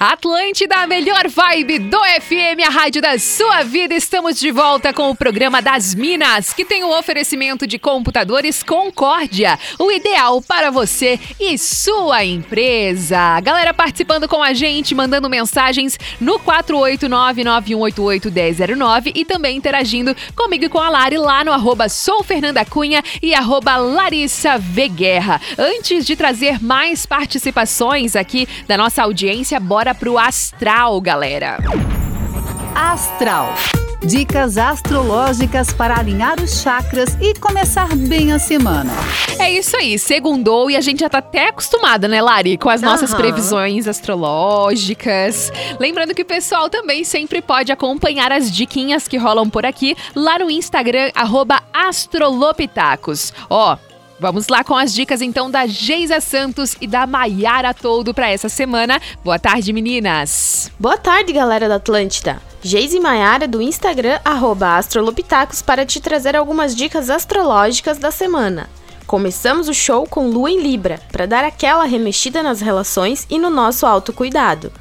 Atlântida, 0.00 0.76
a 0.76 0.86
melhor 0.86 1.26
vibe 1.26 1.80
do 1.80 1.98
FM, 1.98 2.64
a 2.64 2.70
rádio 2.70 3.02
da 3.02 3.18
sua 3.18 3.64
vida. 3.64 3.92
Estamos 3.92 4.38
de 4.38 4.52
volta 4.52 4.92
com 4.92 5.10
o 5.10 5.16
programa 5.16 5.60
das 5.60 5.92
Minas, 5.92 6.52
que 6.52 6.64
tem 6.64 6.84
o 6.84 6.96
oferecimento 6.96 7.66
de 7.66 7.80
computadores 7.80 8.62
Concórdia, 8.62 9.58
o 9.76 9.90
ideal 9.90 10.40
para 10.40 10.70
você 10.70 11.18
e 11.40 11.58
sua 11.58 12.24
empresa. 12.24 13.40
Galera 13.40 13.74
participando 13.74 14.28
com 14.28 14.40
a 14.40 14.54
gente, 14.54 14.94
mandando 14.94 15.28
mensagens 15.28 15.98
no 16.20 16.38
489-9188-1009 16.38 19.10
e 19.16 19.24
também 19.24 19.56
interagindo 19.56 20.14
comigo 20.36 20.66
e 20.66 20.68
com 20.68 20.78
a 20.78 20.90
Lari 20.90 21.18
lá 21.18 21.44
no 21.44 21.52
arroba 21.52 21.88
Sou 21.88 22.22
Fernanda 22.22 22.64
Cunha 22.64 23.02
e 23.20 23.34
arroba 23.34 23.74
Larissa 23.74 24.58
V. 24.58 24.90
Guerra. 24.90 25.40
Antes 25.58 26.06
de 26.06 26.14
trazer 26.14 26.62
mais 26.62 27.04
participações 27.04 28.14
aqui 28.14 28.46
da 28.68 28.76
nossa 28.76 29.02
audiência, 29.02 29.58
bora 29.58 29.87
pro 29.94 30.18
Astral, 30.18 31.00
galera. 31.00 31.58
Astral. 32.74 33.54
Dicas 34.04 34.56
astrológicas 34.56 35.72
para 35.72 35.98
alinhar 35.98 36.40
os 36.40 36.62
chakras 36.62 37.16
e 37.20 37.34
começar 37.34 37.88
bem 37.96 38.32
a 38.32 38.38
semana. 38.38 38.92
É 39.40 39.50
isso 39.50 39.76
aí, 39.76 39.98
segundou 39.98 40.70
e 40.70 40.76
a 40.76 40.80
gente 40.80 41.00
já 41.00 41.08
tá 41.08 41.18
até 41.18 41.48
acostumada, 41.48 42.06
né, 42.06 42.22
Lari, 42.22 42.56
com 42.56 42.70
as 42.70 42.80
nossas 42.80 43.10
Aham. 43.12 43.20
previsões 43.20 43.88
astrológicas. 43.88 45.52
Lembrando 45.80 46.14
que 46.14 46.22
o 46.22 46.26
pessoal 46.26 46.70
também 46.70 47.02
sempre 47.02 47.42
pode 47.42 47.72
acompanhar 47.72 48.30
as 48.30 48.50
diquinhas 48.52 49.08
que 49.08 49.16
rolam 49.16 49.50
por 49.50 49.66
aqui 49.66 49.96
lá 50.14 50.38
no 50.38 50.48
Instagram, 50.48 51.10
arroba 51.14 51.60
astrolopitacos. 51.72 53.32
Ó, 53.50 53.76
Vamos 54.20 54.48
lá 54.48 54.64
com 54.64 54.74
as 54.74 54.92
dicas 54.92 55.22
então 55.22 55.48
da 55.48 55.64
Geisa 55.64 56.20
Santos 56.20 56.74
e 56.80 56.88
da 56.88 57.06
Maiara 57.06 57.72
Toldo 57.72 58.12
para 58.12 58.28
essa 58.28 58.48
semana. 58.48 59.00
Boa 59.22 59.38
tarde, 59.38 59.72
meninas. 59.72 60.72
Boa 60.76 60.98
tarde, 60.98 61.32
galera 61.32 61.68
da 61.68 61.76
Atlântida. 61.76 62.42
Geise 62.60 62.98
Maiara 62.98 63.46
do 63.46 63.62
Instagram, 63.62 64.18
Astrolopitacos, 64.24 65.62
para 65.62 65.86
te 65.86 66.00
trazer 66.00 66.34
algumas 66.34 66.74
dicas 66.74 67.08
astrológicas 67.08 67.96
da 67.96 68.10
semana. 68.10 68.68
Começamos 69.06 69.68
o 69.68 69.74
show 69.74 70.04
com 70.04 70.28
Lua 70.28 70.50
em 70.50 70.60
Libra, 70.60 71.00
para 71.12 71.24
dar 71.24 71.44
aquela 71.44 71.84
remexida 71.84 72.42
nas 72.42 72.60
relações 72.60 73.24
e 73.30 73.38
no 73.38 73.48
nosso 73.48 73.86
autocuidado. 73.86 74.72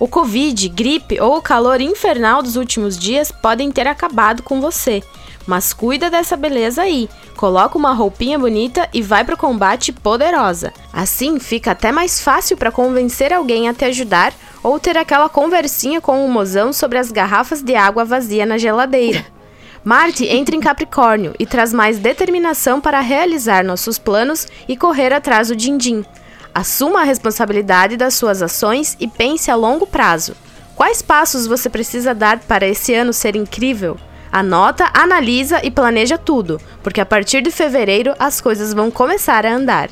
O 0.00 0.08
Covid, 0.08 0.68
gripe 0.70 1.20
ou 1.20 1.36
o 1.36 1.42
calor 1.42 1.82
infernal 1.82 2.42
dos 2.42 2.56
últimos 2.56 2.98
dias 2.98 3.30
podem 3.30 3.70
ter 3.70 3.86
acabado 3.86 4.42
com 4.42 4.58
você. 4.58 5.02
Mas 5.46 5.72
cuida 5.72 6.10
dessa 6.10 6.36
beleza 6.36 6.82
aí. 6.82 7.08
Coloca 7.36 7.78
uma 7.78 7.92
roupinha 7.92 8.38
bonita 8.38 8.88
e 8.92 9.00
vai 9.00 9.24
pro 9.24 9.36
combate 9.36 9.92
poderosa. 9.92 10.72
Assim 10.92 11.38
fica 11.38 11.70
até 11.70 11.92
mais 11.92 12.20
fácil 12.20 12.56
para 12.56 12.72
convencer 12.72 13.32
alguém 13.32 13.68
a 13.68 13.74
te 13.74 13.84
ajudar 13.84 14.34
ou 14.62 14.80
ter 14.80 14.98
aquela 14.98 15.28
conversinha 15.28 16.00
com 16.00 16.26
o 16.26 16.28
mozão 16.28 16.72
sobre 16.72 16.98
as 16.98 17.12
garrafas 17.12 17.62
de 17.62 17.76
água 17.76 18.04
vazia 18.04 18.44
na 18.44 18.58
geladeira. 18.58 19.24
Marte 19.84 20.26
entra 20.26 20.56
em 20.56 20.60
Capricórnio 20.60 21.32
e 21.38 21.46
traz 21.46 21.72
mais 21.72 22.00
determinação 22.00 22.80
para 22.80 22.98
realizar 22.98 23.62
nossos 23.62 24.00
planos 24.00 24.48
e 24.66 24.76
correr 24.76 25.12
atrás 25.12 25.46
do 25.46 25.54
din-din. 25.54 26.04
Assuma 26.52 27.02
a 27.02 27.04
responsabilidade 27.04 27.96
das 27.96 28.14
suas 28.14 28.42
ações 28.42 28.96
e 28.98 29.06
pense 29.06 29.48
a 29.48 29.54
longo 29.54 29.86
prazo. 29.86 30.34
Quais 30.74 31.02
passos 31.02 31.46
você 31.46 31.70
precisa 31.70 32.12
dar 32.12 32.40
para 32.40 32.66
esse 32.66 32.94
ano 32.94 33.12
ser 33.12 33.36
incrível? 33.36 33.96
Anota, 34.36 34.90
analisa 34.92 35.62
e 35.64 35.70
planeja 35.70 36.18
tudo, 36.18 36.60
porque 36.82 37.00
a 37.00 37.06
partir 37.06 37.40
de 37.40 37.50
fevereiro 37.50 38.14
as 38.18 38.38
coisas 38.38 38.74
vão 38.74 38.90
começar 38.90 39.46
a 39.46 39.54
andar. 39.54 39.88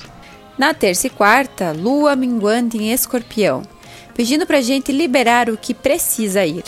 Na 0.58 0.74
terça 0.74 1.06
e 1.06 1.10
quarta, 1.10 1.72
lua 1.72 2.14
minguante 2.14 2.76
em 2.76 2.92
escorpião, 2.92 3.62
pedindo 4.14 4.46
pra 4.46 4.60
gente 4.60 4.92
liberar 4.92 5.48
o 5.48 5.56
que 5.56 5.72
precisa 5.72 6.44
ir. 6.44 6.62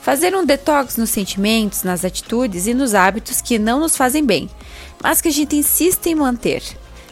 Fazer 0.00 0.36
um 0.36 0.46
detox 0.46 0.96
nos 0.96 1.10
sentimentos, 1.10 1.82
nas 1.82 2.04
atitudes 2.04 2.68
e 2.68 2.74
nos 2.74 2.94
hábitos 2.94 3.40
que 3.40 3.58
não 3.58 3.80
nos 3.80 3.96
fazem 3.96 4.24
bem, 4.24 4.48
mas 5.02 5.20
que 5.20 5.26
a 5.26 5.32
gente 5.32 5.56
insiste 5.56 6.06
em 6.06 6.14
manter. 6.14 6.62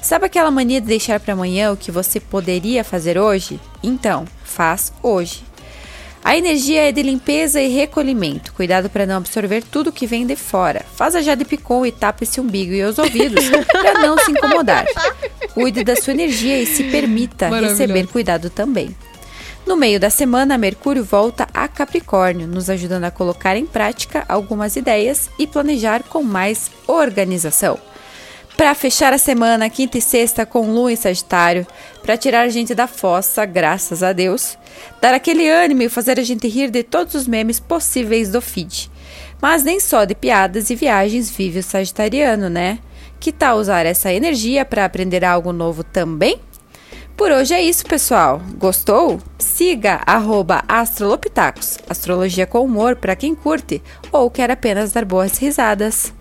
Sabe 0.00 0.26
aquela 0.26 0.52
mania 0.52 0.80
de 0.80 0.86
deixar 0.86 1.18
para 1.18 1.32
amanhã 1.32 1.72
o 1.72 1.76
que 1.76 1.90
você 1.90 2.20
poderia 2.20 2.84
fazer 2.84 3.18
hoje? 3.18 3.58
Então, 3.82 4.26
faz 4.44 4.92
hoje. 5.02 5.42
A 6.24 6.38
energia 6.38 6.88
é 6.88 6.90
de 6.90 7.02
limpeza 7.02 7.60
e 7.60 7.68
recolhimento. 7.68 8.54
Cuidado 8.54 8.88
para 8.88 9.04
não 9.04 9.18
absorver 9.18 9.62
tudo 9.62 9.92
que 9.92 10.06
vem 10.06 10.26
de 10.26 10.34
fora. 10.34 10.82
Faz 10.96 11.14
a 11.14 11.20
Jade 11.20 11.44
Picon 11.44 11.84
e 11.84 11.92
tapa 11.92 12.24
esse 12.24 12.40
umbigo 12.40 12.72
e 12.72 12.82
os 12.82 12.98
ouvidos 12.98 13.44
para 13.70 13.98
não 13.98 14.16
se 14.16 14.30
incomodar. 14.30 14.86
Cuide 15.52 15.84
da 15.84 15.94
sua 15.94 16.14
energia 16.14 16.58
e 16.58 16.64
se 16.64 16.84
permita 16.84 17.50
receber 17.50 18.06
cuidado 18.06 18.48
também. 18.48 18.96
No 19.66 19.76
meio 19.76 20.00
da 20.00 20.08
semana, 20.08 20.56
Mercúrio 20.56 21.04
volta 21.04 21.46
a 21.52 21.68
Capricórnio, 21.68 22.46
nos 22.46 22.70
ajudando 22.70 23.04
a 23.04 23.10
colocar 23.10 23.54
em 23.54 23.66
prática 23.66 24.24
algumas 24.26 24.76
ideias 24.76 25.28
e 25.38 25.46
planejar 25.46 26.02
com 26.04 26.22
mais 26.22 26.70
organização. 26.86 27.78
Para 28.56 28.74
fechar 28.74 29.12
a 29.12 29.18
semana, 29.18 29.68
quinta 29.68 29.98
e 29.98 30.00
sexta 30.00 30.46
com 30.46 30.70
Lua 30.70 30.92
em 30.92 30.96
Sagitário, 30.96 31.66
para 32.04 32.18
tirar 32.18 32.42
a 32.42 32.48
gente 32.50 32.74
da 32.74 32.86
fossa, 32.86 33.46
graças 33.46 34.02
a 34.02 34.12
Deus, 34.12 34.58
dar 35.00 35.14
aquele 35.14 35.48
ânimo 35.48 35.82
e 35.82 35.88
fazer 35.88 36.20
a 36.20 36.22
gente 36.22 36.46
rir 36.46 36.70
de 36.70 36.82
todos 36.82 37.14
os 37.14 37.26
memes 37.26 37.58
possíveis 37.58 38.30
do 38.30 38.42
feed. 38.42 38.90
Mas 39.40 39.64
nem 39.64 39.80
só 39.80 40.04
de 40.04 40.14
piadas 40.14 40.68
e 40.68 40.74
viagens 40.74 41.30
vive 41.30 41.60
o 41.60 41.62
Sagitariano, 41.62 42.50
né? 42.50 42.78
Que 43.18 43.32
tal 43.32 43.56
usar 43.56 43.86
essa 43.86 44.12
energia 44.12 44.66
para 44.66 44.84
aprender 44.84 45.24
algo 45.24 45.50
novo 45.50 45.82
também? 45.82 46.38
Por 47.16 47.30
hoje 47.30 47.54
é 47.54 47.62
isso, 47.62 47.86
pessoal. 47.86 48.42
Gostou? 48.58 49.18
Siga 49.38 50.02
astrolopitacos, 50.68 51.78
astrologia 51.88 52.46
com 52.46 52.62
humor 52.62 52.96
para 52.96 53.16
quem 53.16 53.34
curte 53.34 53.82
ou 54.12 54.30
quer 54.30 54.50
apenas 54.50 54.92
dar 54.92 55.06
boas 55.06 55.38
risadas. 55.38 56.12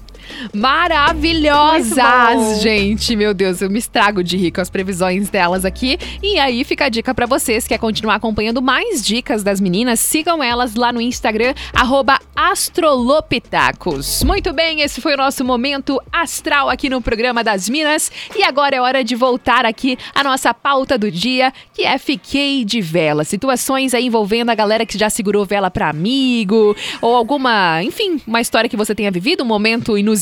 Maravilhosas, 0.54 2.62
gente. 2.62 3.16
Meu 3.16 3.34
Deus, 3.34 3.62
eu 3.62 3.70
me 3.70 3.80
estrago 3.80 4.24
de 4.24 4.38
rir 4.38 4.52
com 4.52 4.62
as 4.62 4.70
previsões 4.70 5.30
delas 5.30 5.66
aqui. 5.66 5.98
E 6.22 6.40
aí 6.40 6.64
fica 6.64 6.86
a 6.86 6.90
dica 6.90 7.14
pra 7.14 7.26
vocês 7.26 7.66
que 7.66 7.74
quer 7.74 7.80
continuar 7.80 8.16
acompanhando 8.16 8.62
mais 8.62 9.04
dicas 9.04 9.44
das 9.44 9.60
meninas, 9.60 10.00
sigam 10.00 10.44
elas 10.44 10.76
lá 10.76 10.94
no 10.94 11.02
Instagram 11.02 11.56
arroba 11.74 12.20
astrolopitacos. 12.36 14.24
Muito 14.24 14.54
bem, 14.54 14.82
esse 14.82 15.02
foi 15.02 15.16
o 15.16 15.18
nosso 15.18 15.44
momento 15.44 16.00
astral 16.12 16.70
aqui 16.70 16.90
no 16.90 17.02
programa 17.02 17.44
das 17.44 17.68
Minas. 17.68 18.12
E 18.36 18.44
agora 18.44 18.76
é 18.76 18.82
hora 18.82 19.04
de 19.04 19.16
voltar 19.16 19.66
aqui 19.66 19.98
à 20.14 20.24
nossa 20.24 20.54
pauta 20.54 20.98
do 20.98 21.10
dia, 21.10 21.52
que 21.74 21.84
é 21.84 21.98
Fiquei 21.98 22.64
de 22.64 22.80
Vela. 22.80 23.24
Situações 23.24 23.94
aí 23.94 24.06
envolvendo 24.06 24.52
a 24.52 24.56
galera 24.56 24.86
que 24.86 24.98
já 24.98 25.10
segurou 25.10 25.46
vela 25.46 25.72
pra 25.72 25.90
amigo, 25.90 26.76
ou 27.02 27.16
alguma, 27.16 27.82
enfim, 27.84 28.22
uma 28.28 28.42
história 28.42 28.70
que 28.70 28.78
você 28.78 28.94
tenha 28.94 29.10
vivido, 29.10 29.44
um 29.44 29.48
momento 29.48 29.98
inusitado. 29.98 30.13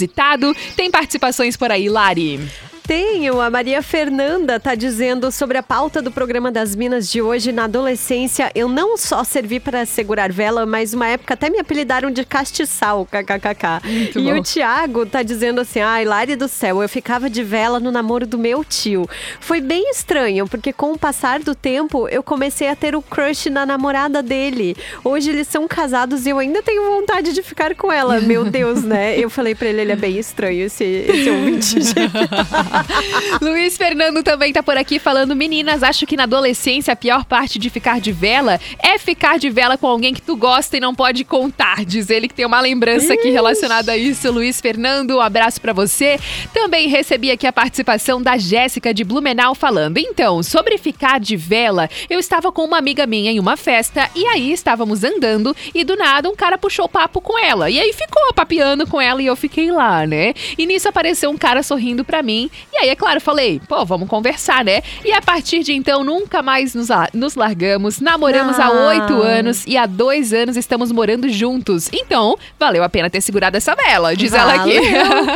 Tem 0.76 0.90
participações 0.90 1.58
por 1.58 1.72
aí, 1.72 1.90
Lari. 1.90 2.40
Tenho, 2.88 3.40
a 3.40 3.50
Maria 3.50 3.82
Fernanda 3.82 4.60
tá 4.60 4.76
dizendo 4.76 5.32
sobre 5.32 5.58
a 5.58 5.64
pauta 5.64 6.02
do 6.02 6.12
programa 6.12 6.52
das 6.52 6.76
Minas 6.76 7.10
de 7.10 7.22
hoje. 7.22 7.52
Na 7.52 7.64
adolescência, 7.66 8.52
eu 8.54 8.68
não 8.68 8.98
só 8.98 9.24
servi 9.24 9.60
para 9.60 9.86
segurar 9.86 10.32
vela, 10.32 10.66
mas 10.66 10.94
uma 10.94 11.08
época 11.08 11.36
até 11.36 11.50
me 11.50 11.60
apelidaram 11.60 12.12
de 12.12 12.26
castiçal, 12.26 13.06
kkkk. 13.06 13.88
Muito 13.88 14.20
E 14.20 14.24
bom. 14.34 14.40
o 14.40 14.44
Tiago 14.44 15.06
tá 15.06 15.24
dizendo 15.24 15.62
assim: 15.62 15.80
ai, 15.80 16.04
Lari 16.04 16.36
do 16.36 16.48
céu, 16.48 16.82
eu 16.82 16.90
ficava 16.90 17.30
de 17.30 17.44
vela 17.44 17.80
no 17.80 17.92
namoro 17.92 18.28
do 18.28 18.38
meu 18.38 18.64
tio. 18.66 19.08
Foi 19.40 19.62
bem 19.62 19.90
estranho, 19.92 20.48
porque 20.48 20.74
com 20.74 20.92
o 20.92 20.98
passar 20.98 21.40
do 21.40 21.56
tempo, 21.56 22.10
eu 22.10 22.22
comecei 22.24 22.68
a 22.68 22.76
ter 22.76 22.96
o 22.96 23.02
crush 23.02 23.50
na 23.50 23.66
namorada 23.66 24.22
dele. 24.22 24.76
Hoje 25.04 25.30
eles 25.30 25.48
são 25.48 25.68
casados 25.68 26.26
e 26.26 26.30
eu 26.32 26.40
ainda 26.40 26.62
tenho 26.62 26.84
vontade 26.84 27.32
de 27.32 27.42
ficar 27.44 27.74
com 27.76 27.92
ela. 27.92 28.20
Meu 28.20 28.44
Deus, 28.44 28.84
né? 28.84 29.18
Eu 29.18 29.30
falei 29.30 29.56
pra 29.56 29.68
ele, 29.70 29.82
ele 29.82 29.92
é 29.94 29.96
bem 29.96 30.18
estranho 30.18 30.66
esse, 30.66 30.84
esse 30.84 31.30
ouvinte. 31.30 31.76
Luiz 33.42 33.78
Fernando 33.78 34.24
também 34.24 34.54
tá 34.54 34.64
por 34.64 34.78
aqui 34.78 35.00
falando: 35.00 35.36
Meninas, 35.36 35.84
acho 35.84 36.06
que 36.06 36.18
na 36.18 36.24
adolescência 36.24 36.94
a 36.94 36.96
pior 36.96 37.26
parte 37.26 37.60
de 37.60 37.70
ficar 37.70 38.00
de 38.00 38.12
vela 38.12 38.60
é 38.80 38.98
ficar 38.98 39.38
de 39.38 39.50
vela 39.50 39.78
com 39.78 39.88
alguém 39.88 40.14
que 40.14 40.22
tu 40.22 40.36
gosta 40.36 40.78
e 40.78 40.80
não 40.80 40.96
pode 40.96 41.24
contar. 41.24 41.86
Diz 41.86 42.10
ele 42.10 42.28
que 42.28 42.34
tem 42.34 42.46
uma 42.46 42.62
lembrança 42.62 43.14
aqui 43.14 43.30
relacionada 43.30 43.92
a 43.92 43.98
isso. 43.98 44.32
Luiz 44.32 44.60
Fernando, 44.60 45.18
um 45.18 45.22
abraço 45.22 45.60
pra 45.60 45.74
você. 45.74 46.20
Também 46.54 46.88
recebi 46.88 47.32
aqui 47.32 47.46
a 47.48 47.54
participação 47.54 48.22
da 48.22 48.38
Jéssica 48.38 48.94
de 48.94 49.04
Blumenau 49.04 49.56
falando: 49.56 49.98
Então, 49.98 50.42
sobre 50.44 50.78
ficar 50.78 51.20
de 51.20 51.36
vela, 51.36 51.90
eu 52.10 52.20
estava 52.20 52.52
com 52.52 52.64
uma 52.64 52.78
amiga 52.78 53.06
minha 53.06 53.32
em 53.32 53.40
uma 53.40 53.58
festa 53.58 54.10
e 54.16 54.26
aí 54.28 54.52
estávamos 54.52 55.04
andando 55.04 55.56
e 55.74 55.84
do 55.84 55.96
nada 55.96 56.30
um 56.30 56.36
cara 56.36 56.58
puxou 56.58 56.88
papo 56.88 57.22
com 57.22 57.38
ela. 57.38 57.70
E 57.70 57.80
aí 57.80 57.94
ficou 57.94 58.34
papeando 58.34 58.88
com 58.88 59.00
ela 59.00 59.22
e 59.22 59.26
eu 59.26 59.36
fiquei 59.36 59.72
lá, 59.72 60.06
né? 60.06 60.34
E 60.58 60.66
nisso 60.66 60.88
apareceu 60.88 61.30
um 61.30 61.38
cara 61.38 61.64
sorrindo 61.64 62.04
pra 62.04 62.22
mim 62.22 62.50
E 62.74 62.78
aí, 62.78 62.90
é 62.90 62.96
claro, 62.96 63.20
falei, 63.22 63.62
pô, 63.68 63.86
vamos 63.86 64.08
conversar, 64.08 64.64
né? 64.64 64.82
E 65.04 65.12
a 65.12 65.22
partir 65.22 65.64
de 65.64 65.74
então, 65.74 66.04
nunca 66.04 66.42
mais 66.42 66.74
nos, 66.74 66.90
nos 67.14 67.36
largamos. 67.36 68.00
Namoramos 68.00 68.60
há 68.60 68.70
oito 68.72 69.14
anos 69.22 69.66
e 69.66 69.78
há 69.78 69.86
dois 69.86 70.34
anos 70.34 70.58
estamos 70.58 70.92
morando 70.92 71.30
juntos. 71.30 71.90
Então, 71.92 72.38
valeu 72.60 72.84
a 72.84 72.90
pena 72.90 73.10
ter 73.10 73.22
segurado 73.22 73.58
essa 73.58 73.76
vela, 73.76 74.16
diz 74.16 74.34
ela 74.34 74.56
aqui. 74.56 74.78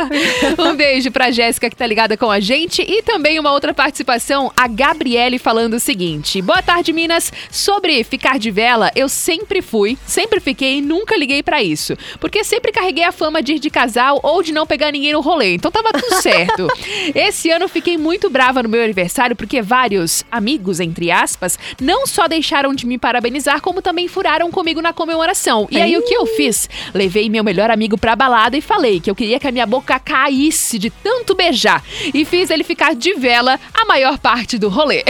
um 0.58 0.74
beijo 0.74 1.10
pra 1.10 1.30
Jéssica 1.30 1.70
que 1.70 1.76
tá 1.76 1.86
ligada 1.86 2.16
com 2.16 2.30
a 2.30 2.40
gente 2.40 2.82
e 2.82 3.02
também 3.02 3.38
uma 3.38 3.52
outra 3.52 3.72
participação, 3.72 4.52
a 4.56 4.66
Gabriele 4.68 5.38
falando 5.38 5.74
o 5.74 5.80
seguinte: 5.80 6.40
Boa 6.42 6.62
tarde, 6.62 6.92
Minas. 6.92 7.32
Sobre 7.50 8.02
ficar 8.04 8.38
de 8.38 8.50
vela, 8.50 8.90
eu 8.94 9.08
sempre 9.08 9.62
fui, 9.62 9.96
sempre 10.06 10.40
fiquei 10.40 10.78
e 10.78 10.82
nunca 10.82 11.16
liguei 11.16 11.42
pra 11.42 11.62
isso. 11.62 11.96
Porque 12.20 12.44
sempre 12.44 12.72
carreguei 12.72 13.04
a 13.04 13.12
fama 13.12 13.42
de 13.42 13.54
ir 13.54 13.58
de 13.58 13.70
casal 13.70 14.20
ou 14.22 14.42
de 14.42 14.52
não 14.52 14.66
pegar 14.66 14.92
ninguém 14.92 15.12
no 15.12 15.20
rolê. 15.20 15.54
Então 15.54 15.70
tava 15.70 15.92
tudo 15.92 16.20
certo. 16.20 16.66
Esse 17.16 17.50
ano 17.50 17.66
fiquei 17.66 17.96
muito 17.96 18.28
brava 18.28 18.62
no 18.62 18.68
meu 18.68 18.84
aniversário 18.84 19.34
porque 19.34 19.62
vários 19.62 20.22
amigos, 20.30 20.80
entre 20.80 21.10
aspas, 21.10 21.58
não 21.80 22.06
só 22.06 22.28
deixaram 22.28 22.74
de 22.74 22.86
me 22.86 22.98
parabenizar, 22.98 23.62
como 23.62 23.80
também 23.80 24.06
furaram 24.06 24.50
comigo 24.50 24.82
na 24.82 24.92
comemoração. 24.92 25.66
E 25.70 25.80
aí 25.80 25.96
o 25.96 26.02
que 26.02 26.12
eu 26.12 26.26
fiz? 26.26 26.68
Levei 26.92 27.30
meu 27.30 27.42
melhor 27.42 27.70
amigo 27.70 27.96
pra 27.96 28.14
balada 28.14 28.54
e 28.54 28.60
falei 28.60 29.00
que 29.00 29.10
eu 29.10 29.14
queria 29.14 29.40
que 29.40 29.48
a 29.48 29.50
minha 29.50 29.64
boca 29.64 29.98
caísse 29.98 30.78
de 30.78 30.90
tanto 30.90 31.34
beijar. 31.34 31.82
E 32.12 32.22
fiz 32.26 32.50
ele 32.50 32.62
ficar 32.62 32.94
de 32.94 33.14
vela 33.14 33.58
a 33.72 33.86
maior 33.86 34.18
parte 34.18 34.58
do 34.58 34.68
rolê. 34.68 35.02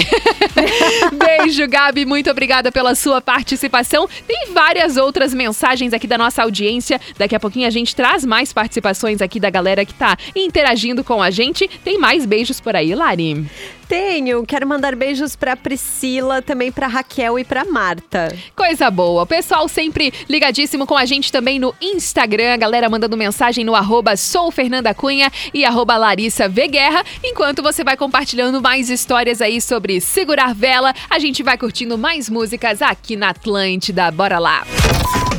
Beijo, 1.12 1.66
Gabi. 1.66 2.06
Muito 2.06 2.30
obrigada 2.30 2.70
pela 2.70 2.94
sua 2.94 3.20
participação. 3.20 4.08
Tem 4.28 4.52
várias 4.52 4.96
outras 4.96 5.34
mensagens 5.34 5.92
aqui 5.92 6.06
da 6.06 6.16
nossa 6.16 6.44
audiência. 6.44 7.00
Daqui 7.18 7.34
a 7.34 7.40
pouquinho 7.40 7.66
a 7.66 7.70
gente 7.70 7.96
traz 7.96 8.24
mais 8.24 8.52
participações 8.52 9.20
aqui 9.20 9.40
da 9.40 9.50
galera 9.50 9.84
que 9.84 9.94
tá 9.94 10.16
interagindo 10.36 11.02
com 11.02 11.20
a 11.20 11.32
gente. 11.32 11.68
Tem 11.82 11.95
mais 11.98 12.26
beijos 12.26 12.61
por 12.61 12.76
aí, 12.76 12.94
Lari? 12.94 13.46
Tenho, 13.88 14.44
quero 14.44 14.66
mandar 14.66 14.96
beijos 14.96 15.37
pra 15.37 15.56
Priscila, 15.56 16.42
também 16.42 16.72
pra 16.72 16.88
Raquel 16.88 17.38
e 17.38 17.44
pra 17.44 17.64
Marta. 17.64 18.35
Coisa 18.54 18.90
boa. 18.90 19.22
O 19.22 19.26
pessoal 19.26 19.68
sempre 19.68 20.12
ligadíssimo 20.28 20.87
com 20.87 20.96
a 20.96 21.04
gente 21.04 21.30
também 21.30 21.59
no 21.59 21.74
Instagram. 21.80 22.54
A 22.54 22.56
galera 22.56 22.88
mandando 22.88 23.16
mensagem 23.16 23.64
no 23.64 23.76
arroba 23.76 24.16
sou 24.16 24.50
Fernanda 24.50 24.92
Cunha 24.92 25.30
e 25.54 25.64
arroba 25.64 25.96
Larissa 25.96 26.48
V 26.48 26.66
Guerra. 26.66 27.04
Enquanto 27.22 27.62
você 27.62 27.85
vai 27.85 27.96
compartilhando 27.96 28.61
mais 28.61 28.90
histórias 28.90 29.40
aí 29.40 29.61
sobre 29.61 30.00
segurar 30.00 30.52
vela, 30.54 30.92
a 31.09 31.18
gente 31.20 31.44
vai 31.44 31.56
curtindo 31.56 31.96
mais 31.96 32.28
músicas 32.28 32.82
aqui 32.82 33.14
na 33.14 33.30
Atlântida. 33.30 34.11
Bora 34.11 34.38
lá! 34.38 34.66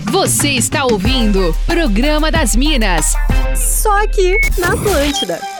Você 0.09 0.51
está 0.51 0.85
ouvindo 0.85 1.53
Programa 1.65 2.31
das 2.31 2.55
Minas. 2.55 3.13
Só 3.55 4.03
aqui 4.03 4.37
na 4.57 4.71
Atlântida. 4.71 5.56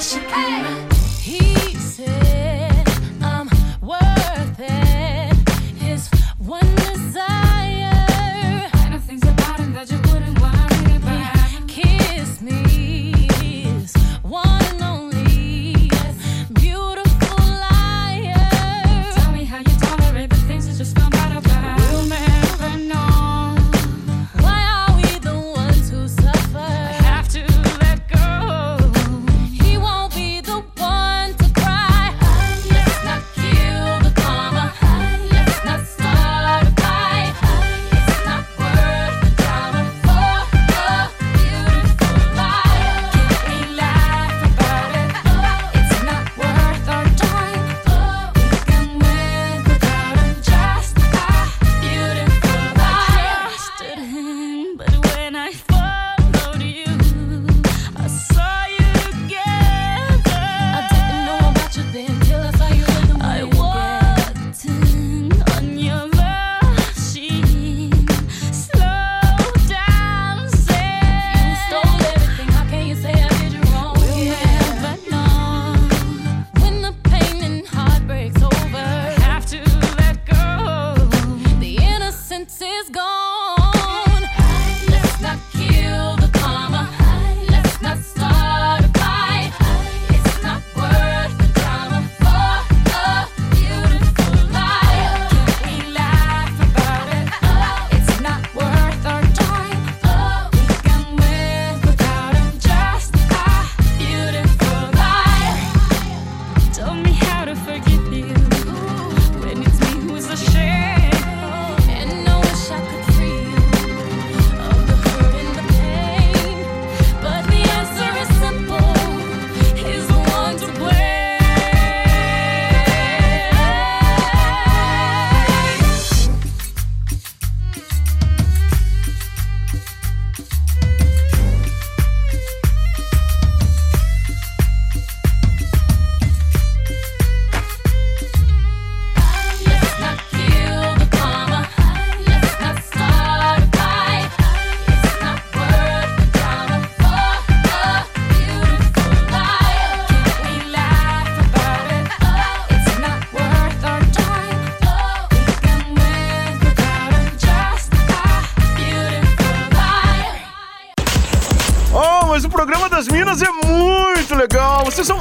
Hey! 0.00 0.79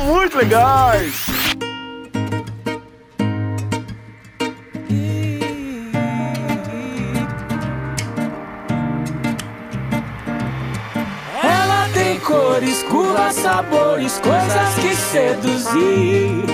Muito 0.10 0.38
legais. 0.39 1.28
Ela 11.43 11.89
tem 11.93 12.20
cores, 12.22 12.82
curvas, 12.84 13.36
sabores, 13.36 14.20
coisas 14.20 14.74
que 14.82 14.95
seduzir. 14.95 16.45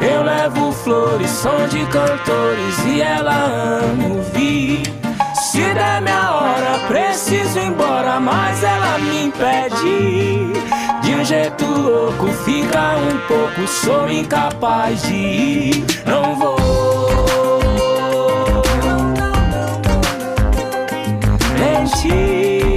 Eu 0.00 0.22
levo 0.22 0.72
flores, 0.72 1.30
som 1.30 1.68
de 1.68 1.84
cantores 1.86 2.78
e 2.86 3.02
ela 3.02 3.34
ama 3.34 4.14
ouvir. 4.14 5.01
Se 5.52 5.60
der 5.74 6.00
minha 6.00 6.30
hora, 6.34 6.78
preciso 6.88 7.58
ir 7.58 7.66
embora, 7.66 8.18
mas 8.18 8.62
ela 8.64 8.96
me 9.00 9.24
impede 9.24 10.50
de 11.02 11.14
um 11.14 11.22
jeito 11.22 11.66
louco, 11.66 12.28
fica 12.42 12.96
um 12.96 13.18
pouco, 13.28 13.68
sou 13.68 14.08
incapaz 14.08 15.02
de 15.02 15.12
ir, 15.14 15.84
não 16.06 16.36
vou. 16.36 16.56
mentir. 21.82 22.72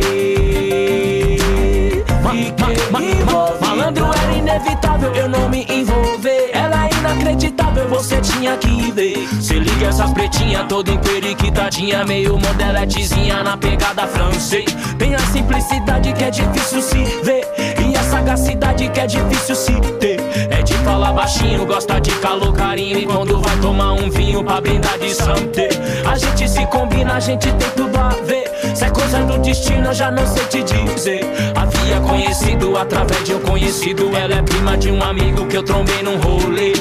Fiquei 2.29 3.21
envolvido. 3.21 3.65
Malandro 3.65 4.05
era 4.05 4.33
inevitável 4.33 5.13
eu 5.15 5.29
não 5.29 5.47
me 5.47 5.65
envolver. 5.69 6.49
Ela 6.51 6.87
é 6.87 6.89
inacreditável, 6.93 7.87
você 7.87 8.19
tinha 8.19 8.54
que 8.85 8.91
ver. 8.91 9.27
Se 9.41 9.53
liga 9.53 9.87
essa 9.87 10.07
pretinha 10.09 10.63
toda 10.65 10.91
emperiquitadinha, 10.91 12.05
meio 12.05 12.37
modeletezinha 12.37 13.43
na 13.43 13.57
pegada 13.57 14.07
francês. 14.07 14.65
Tem 14.97 15.15
a 15.15 15.19
simplicidade 15.19 16.13
que 16.13 16.23
é 16.23 16.29
difícil 16.29 16.81
se 16.81 17.03
ver. 17.23 17.47
E 17.87 17.95
a 17.95 18.03
sagacidade 18.03 18.87
que 18.89 18.99
é 18.99 19.07
difícil 19.07 19.55
se 19.55 19.73
ter. 19.99 20.19
É 20.49 20.61
de 20.61 20.73
falar 20.79 21.13
baixinho, 21.13 21.65
gosta 21.65 21.99
de 21.99 22.11
calor, 22.19 22.53
carinho. 22.53 22.99
E 22.99 23.05
quando 23.05 23.39
vai 23.41 23.57
tomar 23.57 23.93
um 23.93 24.09
vinho 24.09 24.43
pra 24.43 24.61
brindar 24.61 24.97
de 24.99 25.13
santé. 25.13 25.69
A 26.09 26.17
gente 26.17 26.47
se 26.47 26.65
combina, 26.67 27.13
a 27.13 27.19
gente 27.19 27.51
tem 27.53 27.69
tudo 27.71 27.97
a 27.97 28.09
ver. 28.25 28.45
Se 28.75 28.85
é 28.85 28.89
coisa 28.89 29.23
do 29.23 29.37
destino, 29.39 29.87
eu 29.87 29.93
já 29.93 30.11
não 30.11 30.25
sei 30.27 30.45
te 30.45 30.63
dizer. 30.63 31.21
Havia 31.55 31.99
conhecido 32.01 32.77
através 32.77 33.23
de 33.23 33.33
um 33.33 33.39
conhecido. 33.39 34.15
Ela 34.15 34.35
é 34.35 34.41
prima 34.41 34.77
de 34.77 34.91
um 34.91 35.01
amigo 35.01 35.45
que 35.47 35.57
eu 35.57 35.63
trombei 35.63 36.03
num 36.03 36.17
rolê. 36.17 36.73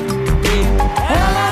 Ela 0.96 1.44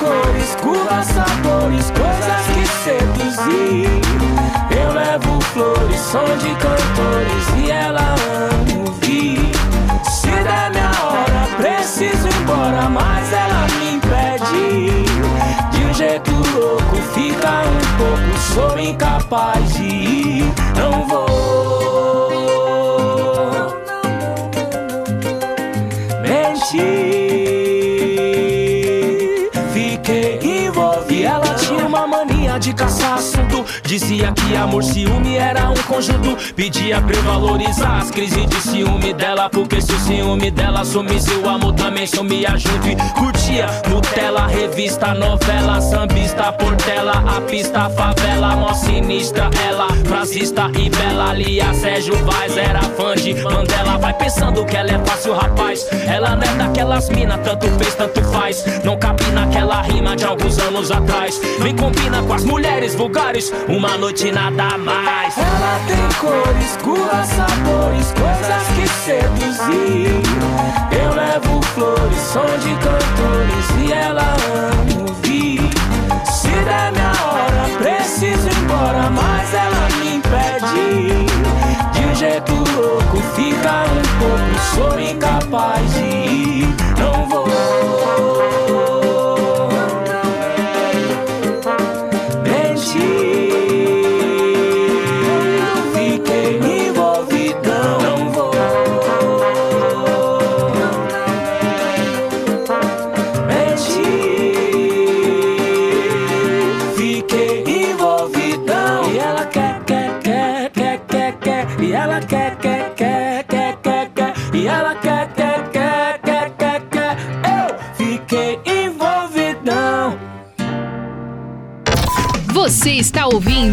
cores, 0.00 0.56
curvas, 0.62 1.06
sabores, 1.08 1.90
coisas 1.90 2.42
que 2.54 2.66
seduzir. 2.82 4.00
Eu 4.70 4.92
levo 4.94 5.40
flores, 5.52 6.00
som 6.00 6.24
de 6.38 6.54
cantores 6.54 7.44
e 7.58 7.70
ela 7.70 8.00
ama 8.00 8.88
ouvir. 8.88 9.52
Se 10.10 10.30
der 10.30 10.70
minha 10.70 10.90
hora, 11.04 11.46
preciso 11.58 12.26
ir 12.28 12.34
embora, 12.40 12.88
mas 12.88 13.30
ela 13.32 13.66
me 13.78 13.94
impede. 13.96 15.04
De 15.70 15.84
um 15.84 15.94
jeito 15.94 16.30
louco, 16.30 16.96
fica 17.12 17.62
um 17.62 17.98
pouco, 17.98 18.38
sou 18.54 18.78
incapaz 18.78 19.74
de 19.74 19.82
ir, 19.82 20.54
não 20.76 21.06
vou. 21.06 21.89
Assunto. 33.96 34.39
Amor, 34.56 34.84
ciúme 34.84 35.36
era 35.36 35.70
um 35.70 35.82
conjunto. 35.84 36.36
Pedia 36.54 37.00
pra 37.00 37.16
eu 37.16 37.22
valorizar 37.22 37.98
as 37.98 38.10
crises 38.10 38.46
de 38.46 38.56
ciúme 38.56 39.12
dela. 39.12 39.48
Porque 39.48 39.80
se 39.80 39.92
o 39.92 39.98
ciúme 40.00 40.50
dela 40.50 40.84
sumisse, 40.84 41.32
o 41.34 41.48
amor 41.48 41.72
também 41.74 42.06
sumia 42.06 42.56
junto. 42.56 42.88
E 42.88 42.96
curtia 43.14 43.66
Nutella, 43.88 44.46
revista, 44.46 45.14
novela, 45.14 45.80
sambista, 45.80 46.52
portela, 46.52 47.12
a 47.36 47.40
pista, 47.40 47.90
favela, 47.90 48.56
mó 48.56 48.72
sinistra. 48.74 49.50
Ela, 49.66 49.88
frasista 50.04 50.70
e 50.78 50.90
bela. 50.90 51.32
Lia 51.32 51.72
Sérgio 51.74 52.14
Vaz 52.24 52.56
era 52.56 52.82
fã 52.82 53.14
de 53.14 53.34
Mandela. 53.42 53.98
Vai 53.98 54.14
pensando 54.14 54.64
que 54.64 54.76
ela 54.76 54.90
é 54.90 54.98
fácil, 55.04 55.34
rapaz. 55.34 55.86
Ela 56.06 56.36
não 56.36 56.42
é 56.42 56.54
daquelas 56.56 57.08
mina, 57.08 57.38
tanto 57.38 57.66
fez, 57.78 57.94
tanto 57.94 58.22
faz. 58.24 58.64
Não 58.84 58.98
cabe 58.98 59.24
naquela 59.32 59.82
rima 59.82 60.16
de 60.16 60.24
alguns 60.24 60.58
anos 60.58 60.90
atrás. 60.90 61.40
Nem 61.62 61.74
combina 61.74 62.22
com 62.22 62.32
as 62.32 62.44
mulheres 62.44 62.94
vulgares. 62.94 63.52
Uma 63.68 63.96
noite 63.96 64.30
nada 64.40 64.78
mais. 64.78 65.36
Ela 65.36 65.80
tem 65.86 66.08
cores, 66.18 66.76
curvas, 66.82 67.28
sabores, 67.28 68.12
coisas 68.12 68.62
que 68.74 68.88
seduzir. 68.88 70.22
Eu 70.92 71.14
levo 71.14 71.62
flores, 71.74 72.20
som 72.20 72.46
de 72.58 72.74
cantores 72.76 73.66
e 73.78 73.92
ela 73.92 74.34
ama 74.54 75.08
ouvir. 75.08 75.70
Se 76.24 76.48
der 76.48 76.92
minha 76.92 77.12
hora, 77.24 77.78
preciso 77.78 78.48
ir 78.48 78.56
embora, 78.62 79.10
mas 79.10 79.54
ela 79.54 79.88
me 79.98 80.16
impede. 80.16 81.26
De 81.92 82.06
um 82.06 82.14
jeito 82.14 82.54
louco, 82.54 83.18
fica 83.34 83.84
um 83.84 84.02
pouco, 84.18 84.58
sou 84.74 85.00
incapaz 85.00 85.89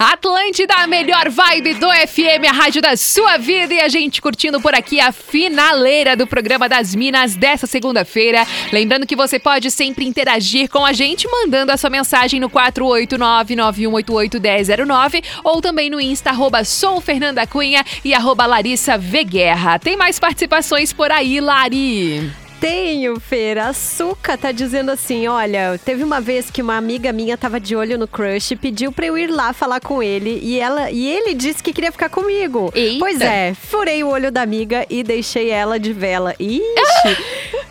Atlântida, 0.00 0.74
a 0.78 0.86
melhor 0.86 1.28
vibe 1.28 1.74
do 1.74 1.86
FM, 1.90 2.48
a 2.48 2.52
rádio 2.52 2.80
da 2.80 2.96
sua 2.96 3.36
vida. 3.36 3.74
E 3.74 3.82
a 3.82 3.88
gente 3.88 4.22
curtindo 4.22 4.58
por 4.58 4.74
aqui 4.74 4.98
a 4.98 5.12
finaleira 5.12 6.16
do 6.16 6.26
programa 6.26 6.70
das 6.70 6.94
Minas 6.94 7.36
dessa 7.36 7.66
segunda-feira. 7.66 8.46
Lembrando 8.72 9.06
que 9.06 9.14
você 9.14 9.38
pode 9.38 9.70
sempre 9.70 10.06
interagir 10.06 10.70
com 10.70 10.86
a 10.86 10.94
gente, 10.94 11.28
mandando 11.30 11.70
a 11.70 11.76
sua 11.76 11.90
mensagem 11.90 12.40
no 12.40 12.48
489-9188-1009 12.48 15.22
ou 15.44 15.60
também 15.60 15.90
no 15.90 16.00
Insta, 16.00 16.30
arroba 16.30 16.64
sou 16.64 16.98
Fernanda 17.02 17.46
Cunha 17.46 17.84
e 18.02 18.14
arroba 18.14 18.46
Larissa 18.46 18.96
V 18.96 19.22
Guerra. 19.22 19.78
Tem 19.78 19.98
mais 19.98 20.18
participações 20.18 20.94
por 20.94 21.12
aí, 21.12 21.42
Lari? 21.42 22.32
Tenho, 22.60 23.18
Feira. 23.18 23.68
A 23.68 23.72
Suca 23.72 24.36
tá 24.36 24.52
dizendo 24.52 24.90
assim: 24.90 25.26
olha, 25.26 25.80
teve 25.82 26.04
uma 26.04 26.20
vez 26.20 26.50
que 26.50 26.60
uma 26.60 26.76
amiga 26.76 27.10
minha 27.12 27.38
tava 27.38 27.58
de 27.58 27.74
olho 27.74 27.96
no 27.96 28.06
crush 28.06 28.50
e 28.52 28.56
pediu 28.56 28.92
pra 28.92 29.06
eu 29.06 29.16
ir 29.16 29.28
lá 29.28 29.52
falar 29.52 29.80
com 29.80 30.02
ele. 30.02 30.38
E, 30.42 30.60
ela, 30.60 30.90
e 30.90 31.08
ele 31.08 31.34
disse 31.34 31.62
que 31.62 31.72
queria 31.72 31.90
ficar 31.90 32.10
comigo. 32.10 32.70
Eita. 32.74 32.98
Pois 32.98 33.20
é, 33.20 33.54
furei 33.54 34.04
o 34.04 34.08
olho 34.08 34.30
da 34.30 34.42
amiga 34.42 34.86
e 34.90 35.02
deixei 35.02 35.48
ela 35.48 35.80
de 35.80 35.92
vela. 35.92 36.34
Ixi! 36.38 37.16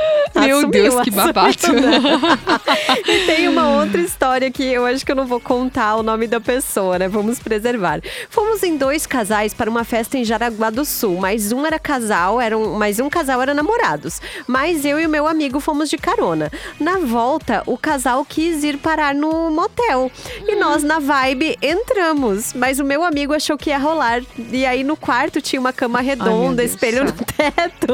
Meu 0.47 0.59
Assumiu, 0.59 0.71
Deus, 0.71 1.01
que 1.03 1.11
babado. 1.11 1.57
e 3.05 3.25
tem 3.25 3.47
uma 3.49 3.69
outra 3.83 3.99
história 3.99 4.49
que 4.49 4.63
eu 4.63 4.85
acho 4.85 5.05
que 5.05 5.11
eu 5.11 5.15
não 5.15 5.25
vou 5.25 5.39
contar 5.39 5.95
o 5.95 6.03
nome 6.03 6.27
da 6.27 6.39
pessoa, 6.39 6.97
né? 6.97 7.07
Vamos 7.07 7.39
preservar. 7.39 7.99
Fomos 8.29 8.63
em 8.63 8.77
dois 8.77 9.05
casais 9.05 9.53
para 9.53 9.69
uma 9.69 9.83
festa 9.83 10.17
em 10.17 10.23
Jaraguá 10.23 10.69
do 10.69 10.85
Sul, 10.85 11.17
mas 11.17 11.51
um 11.51 11.65
era 11.65 11.77
casal, 11.77 12.39
era 12.39 12.57
um, 12.57 12.77
mas 12.77 12.99
um 12.99 13.09
casal 13.09 13.41
era 13.41 13.53
namorados. 13.53 14.21
Mas 14.47 14.85
eu 14.85 14.99
e 14.99 15.05
o 15.05 15.09
meu 15.09 15.27
amigo 15.27 15.59
fomos 15.59 15.89
de 15.89 15.97
carona. 15.97 16.51
Na 16.79 16.99
volta, 16.99 17.63
o 17.65 17.77
casal 17.77 18.23
quis 18.23 18.63
ir 18.63 18.77
parar 18.77 19.13
no 19.13 19.49
motel. 19.51 20.11
E 20.47 20.55
nós, 20.55 20.83
na 20.83 20.99
vibe, 20.99 21.57
entramos. 21.61 22.53
Mas 22.53 22.79
o 22.79 22.85
meu 22.85 23.03
amigo 23.03 23.33
achou 23.33 23.57
que 23.57 23.69
ia 23.69 23.77
rolar. 23.77 24.21
E 24.51 24.65
aí 24.65 24.83
no 24.83 24.95
quarto 24.95 25.41
tinha 25.41 25.59
uma 25.59 25.73
cama 25.73 25.99
redonda, 25.99 26.61
Deus 26.61 26.71
espelho 26.71 27.03
no 27.03 27.11
teto. 27.11 27.93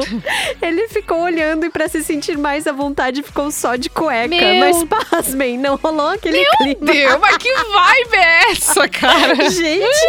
Ele 0.60 0.88
ficou 0.88 1.22
olhando 1.22 1.66
e 1.66 1.70
para 1.70 1.88
se 1.88 2.02
sentir 2.02 2.36
mais 2.44 2.66
à 2.66 2.72
vontade 2.72 3.22
ficou 3.22 3.50
só 3.50 3.74
de 3.74 3.88
cueca. 3.88 4.28
Meu- 4.28 4.60
Mas 4.60 4.84
pasmem, 4.84 5.56
não 5.56 5.76
rolou 5.76 6.08
aquele 6.08 6.36
Meu 6.42 6.50
clima. 6.58 6.92
Deus, 6.92 7.18
mas 7.18 7.36
que 7.38 7.50
vibe 7.54 8.16
é 8.16 8.50
essa, 8.52 8.86
cara? 8.92 9.48
Gente, 9.48 10.06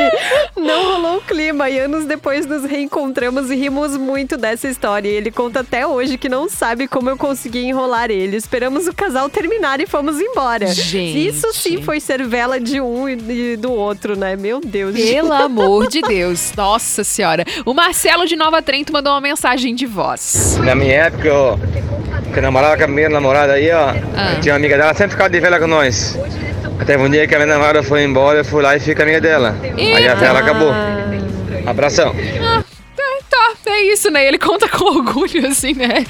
não 0.58 0.92
rolou 0.92 1.18
o 1.18 1.22
clima 1.22 1.70
e 1.70 1.80
anos 1.80 2.04
depois 2.06 2.46
nos 2.46 2.66
reencontramos 2.66 3.50
e 3.50 3.56
rimos 3.56 3.96
muito 3.96 4.36
dessa 4.36 4.68
história. 4.68 5.08
E 5.08 5.14
ele 5.14 5.32
conta 5.32 5.62
até 5.62 5.88
hoje 5.88 6.18
que 6.18 6.28
não 6.28 6.50
sabe 6.50 6.90
como 6.90 7.10
eu 7.10 7.16
consegui 7.18 7.60
enrolar 7.66 8.12
ele. 8.12 8.36
Esperamos 8.36 8.86
o 8.86 8.94
casal 8.94 9.30
terminar 9.30 9.80
e 9.80 9.88
fomos 9.88 10.20
embora. 10.20 10.68
Gente. 10.68 11.28
Isso 11.28 11.54
sim 11.54 11.82
foi 11.82 12.02
ser 12.02 12.22
vela 12.28 12.60
de 12.60 12.82
um 12.82 13.08
e 13.08 13.16
e 13.16 13.56
do 13.58 13.72
outro, 13.72 14.18
né? 14.18 14.36
Meu 14.36 14.60
Deus. 14.60 14.94
Pelo 14.96 15.32
amor 15.34 15.88
de 15.88 16.02
Deus. 16.02 16.52
Nossa 16.58 17.02
senhora. 17.04 17.46
O 17.66 17.74
Marcelo 17.74 18.26
de 18.28 18.36
Nova 18.36 18.62
Trento 18.62 18.92
mandou 18.92 19.14
uma 19.14 19.22
mensagem 19.22 19.74
de 19.74 19.86
voz. 19.86 20.58
Na 20.64 20.76
minha 20.76 20.94
época, 21.06 21.34
ó, 21.34 21.58
que 22.36 22.42
namorava 22.42 22.76
com 22.78 22.84
a 22.84 22.88
minha 22.88 23.08
namorada 23.10 23.54
aí, 23.54 23.72
ó, 23.72 23.94
Ah. 24.16 24.36
tinha 24.42 24.54
uma 24.54 24.58
amiga 24.58 24.78
dela, 24.78 24.94
sempre 24.94 25.12
ficava 25.12 25.30
de 25.30 25.40
vela 25.40 25.58
com 25.58 25.68
nós. 25.68 26.20
Até 26.80 26.98
um 26.98 27.10
dia 27.10 27.26
que 27.26 27.34
a 27.34 27.38
minha 27.40 27.48
namorada 27.54 27.82
foi 27.82 28.04
embora, 28.04 28.40
eu 28.40 28.46
fui 28.46 28.62
lá 28.62 28.76
e 28.76 28.80
fiquei 28.80 28.94
com 28.94 29.02
a 29.02 29.06
amiga 29.06 29.22
dela. 29.22 29.56
Aí 29.64 30.08
a 30.08 30.16
vela 30.16 30.40
acabou. 30.40 30.74
Abração. 31.66 32.14
Ah, 32.44 32.62
É 33.76 33.82
isso, 33.92 34.10
né? 34.10 34.26
Ele 34.26 34.38
conta 34.38 34.70
com 34.72 34.86
orgulho, 34.86 35.48
assim, 35.48 35.74
né? 35.74 36.06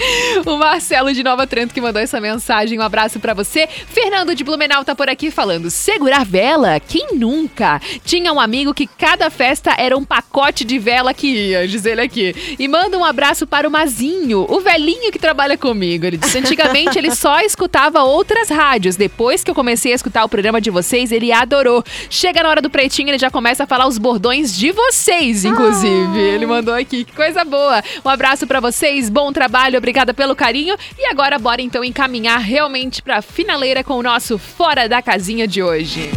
O 0.45 0.55
Marcelo 0.55 1.11
de 1.11 1.23
Nova 1.23 1.47
Trento 1.47 1.73
que 1.73 1.81
mandou 1.81 1.99
essa 1.99 2.21
mensagem. 2.21 2.77
Um 2.77 2.83
abraço 2.83 3.19
pra 3.19 3.33
você. 3.33 3.67
Fernando 3.67 4.35
de 4.35 4.43
Blumenau 4.43 4.85
tá 4.85 4.93
por 4.93 5.09
aqui 5.09 5.31
falando: 5.31 5.71
segurar 5.71 6.23
vela? 6.23 6.79
Quem 6.79 7.15
nunca? 7.15 7.81
Tinha 8.05 8.31
um 8.31 8.39
amigo 8.39 8.71
que 8.71 8.85
cada 8.85 9.31
festa 9.31 9.73
era 9.79 9.97
um 9.97 10.05
pacote 10.05 10.63
de 10.63 10.77
vela 10.77 11.11
que 11.11 11.25
ia, 11.25 11.67
diz 11.67 11.87
ele 11.87 12.01
aqui. 12.01 12.55
E 12.59 12.67
manda 12.67 12.99
um 12.99 13.03
abraço 13.03 13.47
para 13.47 13.67
o 13.67 13.71
Mazinho, 13.71 14.45
o 14.47 14.59
velhinho 14.59 15.11
que 15.11 15.17
trabalha 15.17 15.57
comigo. 15.57 16.05
Ele 16.05 16.17
disse: 16.17 16.37
antigamente 16.37 16.99
ele 16.99 17.15
só 17.15 17.39
escutava 17.39 18.03
outras 18.03 18.47
rádios. 18.49 18.95
Depois 18.95 19.43
que 19.43 19.49
eu 19.49 19.55
comecei 19.55 19.91
a 19.91 19.95
escutar 19.95 20.23
o 20.23 20.29
programa 20.29 20.61
de 20.61 20.69
vocês, 20.69 21.11
ele 21.11 21.31
adorou. 21.31 21.83
Chega 22.11 22.43
na 22.43 22.49
hora 22.49 22.61
do 22.61 22.69
pretinho, 22.69 23.09
ele 23.09 23.17
já 23.17 23.31
começa 23.31 23.63
a 23.63 23.67
falar 23.67 23.87
os 23.87 23.97
bordões 23.97 24.55
de 24.55 24.71
vocês, 24.71 25.43
inclusive. 25.45 26.19
Ele 26.19 26.45
mandou 26.45 26.75
aqui. 26.75 27.03
Que 27.03 27.13
coisa 27.13 27.43
boa. 27.43 27.54
Um 28.03 28.09
abraço 28.09 28.45
pra 28.45 28.59
vocês, 28.59 29.09
bom 29.09 29.31
trabalho, 29.31 29.77
obrigada 29.77 30.13
pelo 30.13 30.35
carinho. 30.35 30.75
E 30.97 31.05
agora 31.05 31.39
bora 31.39 31.61
então 31.61 31.83
encaminhar 31.83 32.39
realmente 32.39 33.01
pra 33.01 33.21
finaleira 33.21 33.83
com 33.83 33.93
o 33.93 34.03
nosso 34.03 34.37
Fora 34.37 34.87
da 34.87 35.01
Casinha 35.01 35.47
de 35.47 35.61
hoje. 35.61 36.11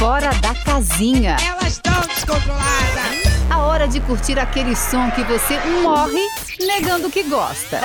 Fora 0.00 0.30
da 0.36 0.54
casinha. 0.54 1.36
Elas 1.46 1.74
estão 1.74 2.00
descontroladas. 2.00 3.50
A 3.50 3.58
hora 3.58 3.86
de 3.86 4.00
curtir 4.00 4.38
aquele 4.38 4.74
som 4.74 5.10
que 5.10 5.22
você 5.24 5.60
morre 5.82 6.26
negando 6.58 7.10
que 7.10 7.22
gosta. 7.24 7.78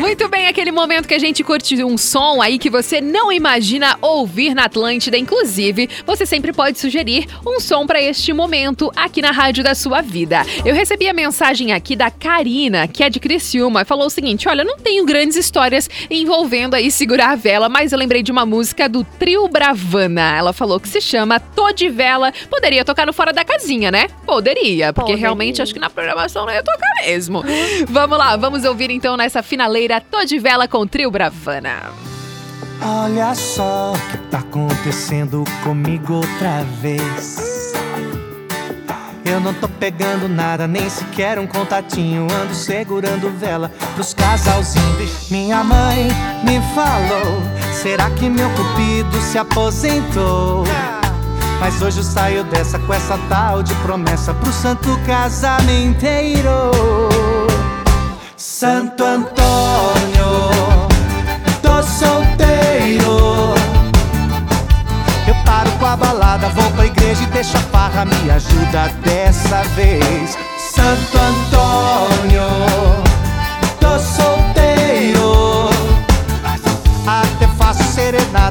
Muito 0.00 0.30
bem, 0.30 0.48
aquele 0.48 0.72
momento 0.72 1.06
que 1.06 1.12
a 1.12 1.18
gente 1.18 1.44
curte 1.44 1.84
um 1.84 1.98
som 1.98 2.40
aí 2.40 2.58
que 2.58 2.70
você 2.70 3.02
não 3.02 3.30
imagina 3.30 3.98
ouvir 4.00 4.54
na 4.54 4.64
Atlântida. 4.64 5.18
Inclusive, 5.18 5.90
você 6.06 6.24
sempre 6.24 6.54
pode 6.54 6.78
sugerir 6.78 7.26
um 7.46 7.60
som 7.60 7.86
para 7.86 8.00
este 8.00 8.32
momento 8.32 8.90
aqui 8.96 9.20
na 9.20 9.30
rádio 9.30 9.62
da 9.62 9.74
sua 9.74 10.00
vida. 10.00 10.40
Eu 10.64 10.74
recebi 10.74 11.06
a 11.06 11.12
mensagem 11.12 11.74
aqui 11.74 11.94
da 11.94 12.10
Karina, 12.10 12.88
que 12.88 13.04
é 13.04 13.10
de 13.10 13.20
Criciúma, 13.20 13.82
e 13.82 13.84
falou 13.84 14.06
o 14.06 14.10
seguinte: 14.10 14.48
Olha, 14.48 14.64
não 14.64 14.78
tenho 14.78 15.04
grandes 15.04 15.36
histórias 15.36 15.88
envolvendo 16.10 16.74
aí 16.74 16.90
segurar 16.90 17.32
a 17.32 17.36
vela, 17.36 17.68
mas 17.68 17.92
eu 17.92 17.98
lembrei 17.98 18.22
de 18.22 18.32
uma 18.32 18.46
música 18.46 18.88
do 18.88 19.04
Trio 19.04 19.46
Bravana. 19.48 20.34
Ela 20.34 20.54
falou 20.54 20.80
que 20.80 20.88
se 20.88 21.02
chama 21.02 21.38
Tô 21.38 21.72
de 21.72 21.90
Vela. 21.90 22.32
Poderia 22.48 22.86
tocar 22.86 23.06
no 23.06 23.12
Fora 23.12 23.34
da 23.34 23.44
Casinha, 23.44 23.90
né? 23.90 24.08
Poderia, 24.24 24.94
porque 24.94 25.12
Poderia. 25.12 25.20
realmente 25.20 25.60
acho 25.60 25.74
que 25.74 25.78
na 25.78 25.90
programação 25.90 26.46
não 26.46 26.54
ia 26.54 26.62
tocar 26.62 26.89
mesmo. 27.06 27.42
vamos 27.88 28.18
lá, 28.18 28.36
vamos 28.36 28.64
ouvir 28.64 28.90
então 28.90 29.16
nessa 29.16 29.42
finaleira 29.42 30.00
Tô 30.00 30.24
de 30.24 30.38
Vela 30.38 30.68
com 30.68 30.78
o 30.78 30.86
Trio 30.86 31.10
Bravana. 31.10 31.92
Olha 32.82 33.34
só 33.34 33.92
o 33.92 34.10
que 34.10 34.18
tá 34.30 34.38
acontecendo 34.38 35.44
comigo 35.62 36.14
outra 36.14 36.64
vez. 36.80 37.72
Eu 39.24 39.38
não 39.38 39.52
tô 39.52 39.68
pegando 39.68 40.28
nada, 40.28 40.66
nem 40.66 40.88
sequer 40.88 41.38
um 41.38 41.46
contatinho. 41.46 42.26
Ando 42.32 42.54
segurando 42.54 43.30
vela 43.38 43.70
pros 43.94 44.14
casalzinhos. 44.14 45.30
Minha 45.30 45.62
mãe 45.62 46.08
me 46.42 46.60
falou: 46.74 47.40
será 47.72 48.10
que 48.10 48.28
meu 48.28 48.48
cupido 48.50 49.20
se 49.20 49.38
aposentou? 49.38 50.64
Mas 51.60 51.82
hoje 51.82 51.98
eu 51.98 52.04
saio 52.04 52.42
dessa 52.44 52.78
com 52.78 52.94
essa 52.94 53.18
tal 53.28 53.62
de 53.62 53.74
promessa 53.76 54.32
pro 54.32 54.50
santo 54.50 54.98
casamenteiro. 55.06 56.70
Santo 58.34 59.04
Antônio, 59.04 60.48
tô 61.60 61.82
solteiro. 61.82 63.54
Eu 65.28 65.34
paro 65.44 65.70
com 65.78 65.84
a 65.84 65.96
balada, 65.96 66.48
vou 66.48 66.70
pra 66.72 66.86
igreja 66.86 67.22
e 67.22 67.26
deixo 67.26 67.54
a 67.58 67.60
farra 67.60 68.06
me 68.06 68.30
ajuda 68.30 68.88
dessa 69.04 69.62
vez. 69.74 70.38
Santo 70.74 71.18
Antônio, 71.18 72.42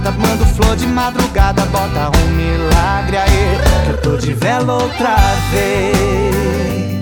serenada, 0.10 0.12
mando 0.12 0.46
flor 0.46 0.76
de 0.76 0.88
madrugada, 0.88 1.66
bota 1.66 2.12
um 2.18 2.28
milagre 2.36 3.18
aí, 3.18 3.58
que 3.86 3.92
eu 3.92 4.02
tô 4.02 4.18
de 4.18 4.34
vela 4.34 4.74
outra 4.84 5.16
vez. 5.52 6.99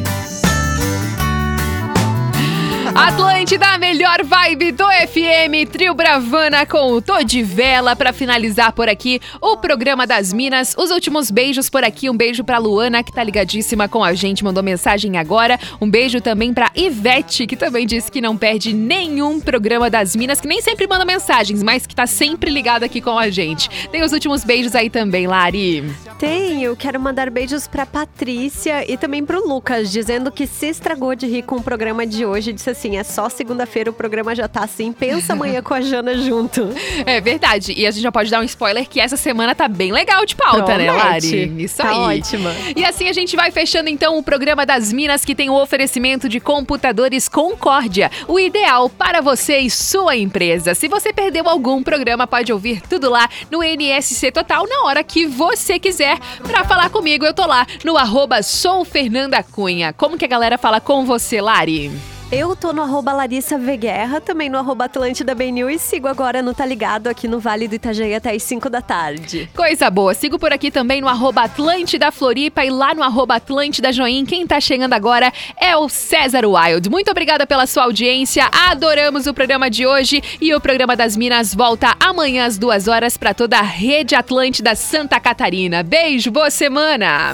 Atlântida, 2.97 3.67
a 3.67 3.77
melhor 3.77 4.23
vibe 4.23 4.71
do 4.71 4.83
FM, 4.83 5.69
Trio 5.71 5.93
Bravana 5.93 6.65
com 6.65 6.93
o 6.93 6.99
Tô 6.99 7.21
de 7.21 7.43
Vela 7.43 7.95
pra 7.95 8.11
finalizar 8.11 8.71
por 8.71 8.89
aqui 8.89 9.21
o 9.39 9.55
programa 9.55 10.07
das 10.07 10.33
Minas. 10.33 10.73
Os 10.75 10.89
últimos 10.89 11.29
beijos 11.29 11.69
por 11.69 11.83
aqui, 11.83 12.09
um 12.09 12.17
beijo 12.17 12.43
pra 12.43 12.57
Luana 12.57 13.03
que 13.03 13.13
tá 13.13 13.23
ligadíssima 13.23 13.87
com 13.87 14.03
a 14.03 14.15
gente, 14.15 14.43
mandou 14.43 14.63
mensagem 14.63 15.15
agora. 15.15 15.59
Um 15.79 15.87
beijo 15.87 16.19
também 16.19 16.51
pra 16.51 16.71
Ivete, 16.75 17.45
que 17.45 17.55
também 17.55 17.85
disse 17.85 18.11
que 18.11 18.19
não 18.19 18.35
perde 18.35 18.73
nenhum 18.73 19.39
programa 19.39 19.91
das 19.91 20.15
Minas, 20.15 20.41
que 20.41 20.47
nem 20.47 20.59
sempre 20.59 20.87
manda 20.87 21.05
mensagens, 21.05 21.61
mas 21.61 21.85
que 21.85 21.95
tá 21.95 22.07
sempre 22.07 22.49
ligado 22.49 22.81
aqui 22.81 22.99
com 22.99 23.19
a 23.19 23.29
gente. 23.29 23.69
Tem 23.91 24.03
os 24.03 24.11
últimos 24.11 24.43
beijos 24.43 24.73
aí 24.73 24.89
também, 24.89 25.27
Lari. 25.27 25.85
Tenho, 26.17 26.75
quero 26.75 26.99
mandar 26.99 27.29
beijos 27.29 27.67
pra 27.67 27.85
Patrícia 27.85 28.91
e 28.91 28.97
também 28.97 29.23
pro 29.23 29.47
Lucas, 29.47 29.91
dizendo 29.91 30.31
que 30.31 30.47
se 30.47 30.65
estragou 30.65 31.13
de 31.13 31.27
rir 31.27 31.43
com 31.43 31.57
o 31.57 31.61
programa 31.61 32.03
de 32.03 32.25
hoje. 32.25 32.51
Disse 32.51 32.71
assim: 32.71 32.86
é 32.95 33.03
só 33.03 33.27
segunda-feira, 33.27 33.89
o 33.89 33.93
programa 33.93 34.33
já 34.35 34.47
tá 34.47 34.61
assim. 34.63 34.93
Pensa 34.93 35.33
amanhã 35.33 35.61
com 35.61 35.73
a 35.73 35.81
Jana 35.81 36.15
junto. 36.17 36.69
É 37.05 37.19
verdade. 37.19 37.73
E 37.75 37.85
a 37.87 37.91
gente 37.91 38.03
já 38.03 38.11
pode 38.11 38.29
dar 38.29 38.39
um 38.39 38.43
spoiler 38.43 38.87
que 38.87 38.99
essa 38.99 39.17
semana 39.17 39.53
tá 39.55 39.67
bem 39.67 39.91
legal 39.91 40.25
de 40.25 40.35
pauta, 40.35 40.77
né, 40.77 40.85
Promete. 40.85 41.35
Lari? 41.47 41.63
Isso 41.63 41.77
Tá 41.77 41.89
aí. 41.89 42.19
ótima. 42.19 42.53
E 42.75 42.83
assim 42.85 43.07
a 43.09 43.13
gente 43.13 43.35
vai 43.35 43.49
fechando 43.51 43.89
então 43.89 44.17
o 44.17 44.23
programa 44.23 44.65
das 44.65 44.91
Minas 44.93 45.23
que 45.25 45.33
tem 45.35 45.49
o 45.49 45.53
oferecimento 45.61 46.29
de 46.29 46.39
computadores 46.39 47.27
Concórdia, 47.27 48.11
o 48.27 48.39
ideal 48.39 48.89
para 48.89 49.21
você 49.21 49.59
e 49.59 49.69
sua 49.69 50.15
empresa. 50.15 50.75
Se 50.75 50.87
você 50.87 51.11
perdeu 51.13 51.47
algum 51.49 51.81
programa, 51.81 52.27
pode 52.27 52.51
ouvir 52.53 52.81
tudo 52.81 53.09
lá 53.09 53.27
no 53.49 53.63
NSC 53.63 54.31
Total 54.31 54.65
na 54.67 54.83
hora 54.85 55.03
que 55.03 55.25
você 55.25 55.79
quiser. 55.79 56.17
Pra 56.43 56.63
falar 56.65 56.89
comigo, 56.89 57.25
eu 57.25 57.33
tô 57.33 57.45
lá 57.45 57.65
no 57.83 57.97
arroba 57.97 58.41
sou 58.43 58.83
Fernanda 58.85 59.41
Cunha. 59.43 59.93
Como 59.93 60.17
que 60.17 60.25
a 60.25 60.27
galera 60.27 60.57
fala 60.57 60.79
com 60.81 61.05
você, 61.05 61.41
Lari? 61.41 61.91
Eu 62.29 62.57
tô 62.57 62.73
no 62.73 62.81
arroba 62.81 63.13
Larissa 63.13 63.57
Veguerra, 63.57 64.19
também 64.19 64.49
no 64.49 64.57
arroba 64.57 64.83
Atlântida 64.83 65.33
BNU 65.33 65.69
e 65.69 65.79
sigo 65.79 66.09
agora 66.09 66.41
no 66.41 66.53
Tá 66.53 66.65
Ligado 66.65 67.07
aqui 67.07 67.25
no 67.25 67.39
Vale 67.39 67.69
do 67.69 67.75
Itajaí 67.75 68.13
até 68.13 68.31
as 68.35 68.43
5 68.43 68.69
da 68.69 68.81
tarde. 68.81 69.49
Coisa 69.55 69.89
boa. 69.89 70.13
Sigo 70.13 70.37
por 70.37 70.51
aqui 70.51 70.69
também 70.69 70.99
no 70.99 71.07
arroba 71.07 71.43
Atlântida 71.43 72.11
Floripa 72.11 72.65
e 72.65 72.69
lá 72.69 72.93
no 72.93 73.01
arroba 73.01 73.35
Atlântida 73.35 73.93
Join. 73.93 74.25
Quem 74.25 74.45
tá 74.45 74.59
chegando 74.59 74.91
agora 74.91 75.31
é 75.55 75.77
o 75.77 75.87
César 75.87 76.43
Wild. 76.45 76.89
Muito 76.89 77.09
obrigada 77.09 77.47
pela 77.47 77.65
sua 77.65 77.83
audiência. 77.83 78.49
Adoramos 78.51 79.25
o 79.25 79.33
programa 79.33 79.69
de 79.69 79.87
hoje 79.87 80.21
e 80.41 80.53
o 80.53 80.59
programa 80.59 80.97
das 80.97 81.15
Minas 81.15 81.55
volta 81.55 81.95
amanhã 81.97 82.45
às 82.45 82.57
duas 82.57 82.89
horas 82.89 83.15
para 83.15 83.33
toda 83.33 83.57
a 83.57 83.63
rede 83.63 84.15
Atlântida 84.15 84.75
Santa 84.75 85.17
Catarina. 85.17 85.81
Beijo, 85.81 86.29
boa 86.29 86.51
semana! 86.51 87.33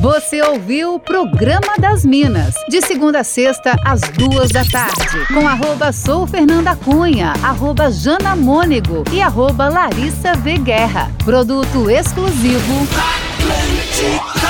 Você 0.00 0.42
ouviu 0.42 0.94
o 0.94 1.00
Programa 1.00 1.74
das 1.78 2.04
Minas, 2.04 2.54
de 2.68 2.80
segunda 2.82 3.20
a 3.20 3.24
sexta, 3.24 3.74
às 3.84 4.02
duas 4.16 4.50
da 4.50 4.64
tarde, 4.64 5.26
com 5.32 5.46
arroba 5.46 5.92
sou 5.92 6.26
Fernanda 6.26 6.74
Cunha, 6.74 7.34
arroba 7.42 7.90
Jana 7.90 8.34
Mônego 8.34 9.04
e 9.12 9.20
arroba 9.20 9.68
Larissa 9.68 10.34
V. 10.34 10.58
Guerra. 10.58 11.10
Produto 11.24 11.90
exclusivo. 11.90 12.86
Atlântida. 12.96 14.45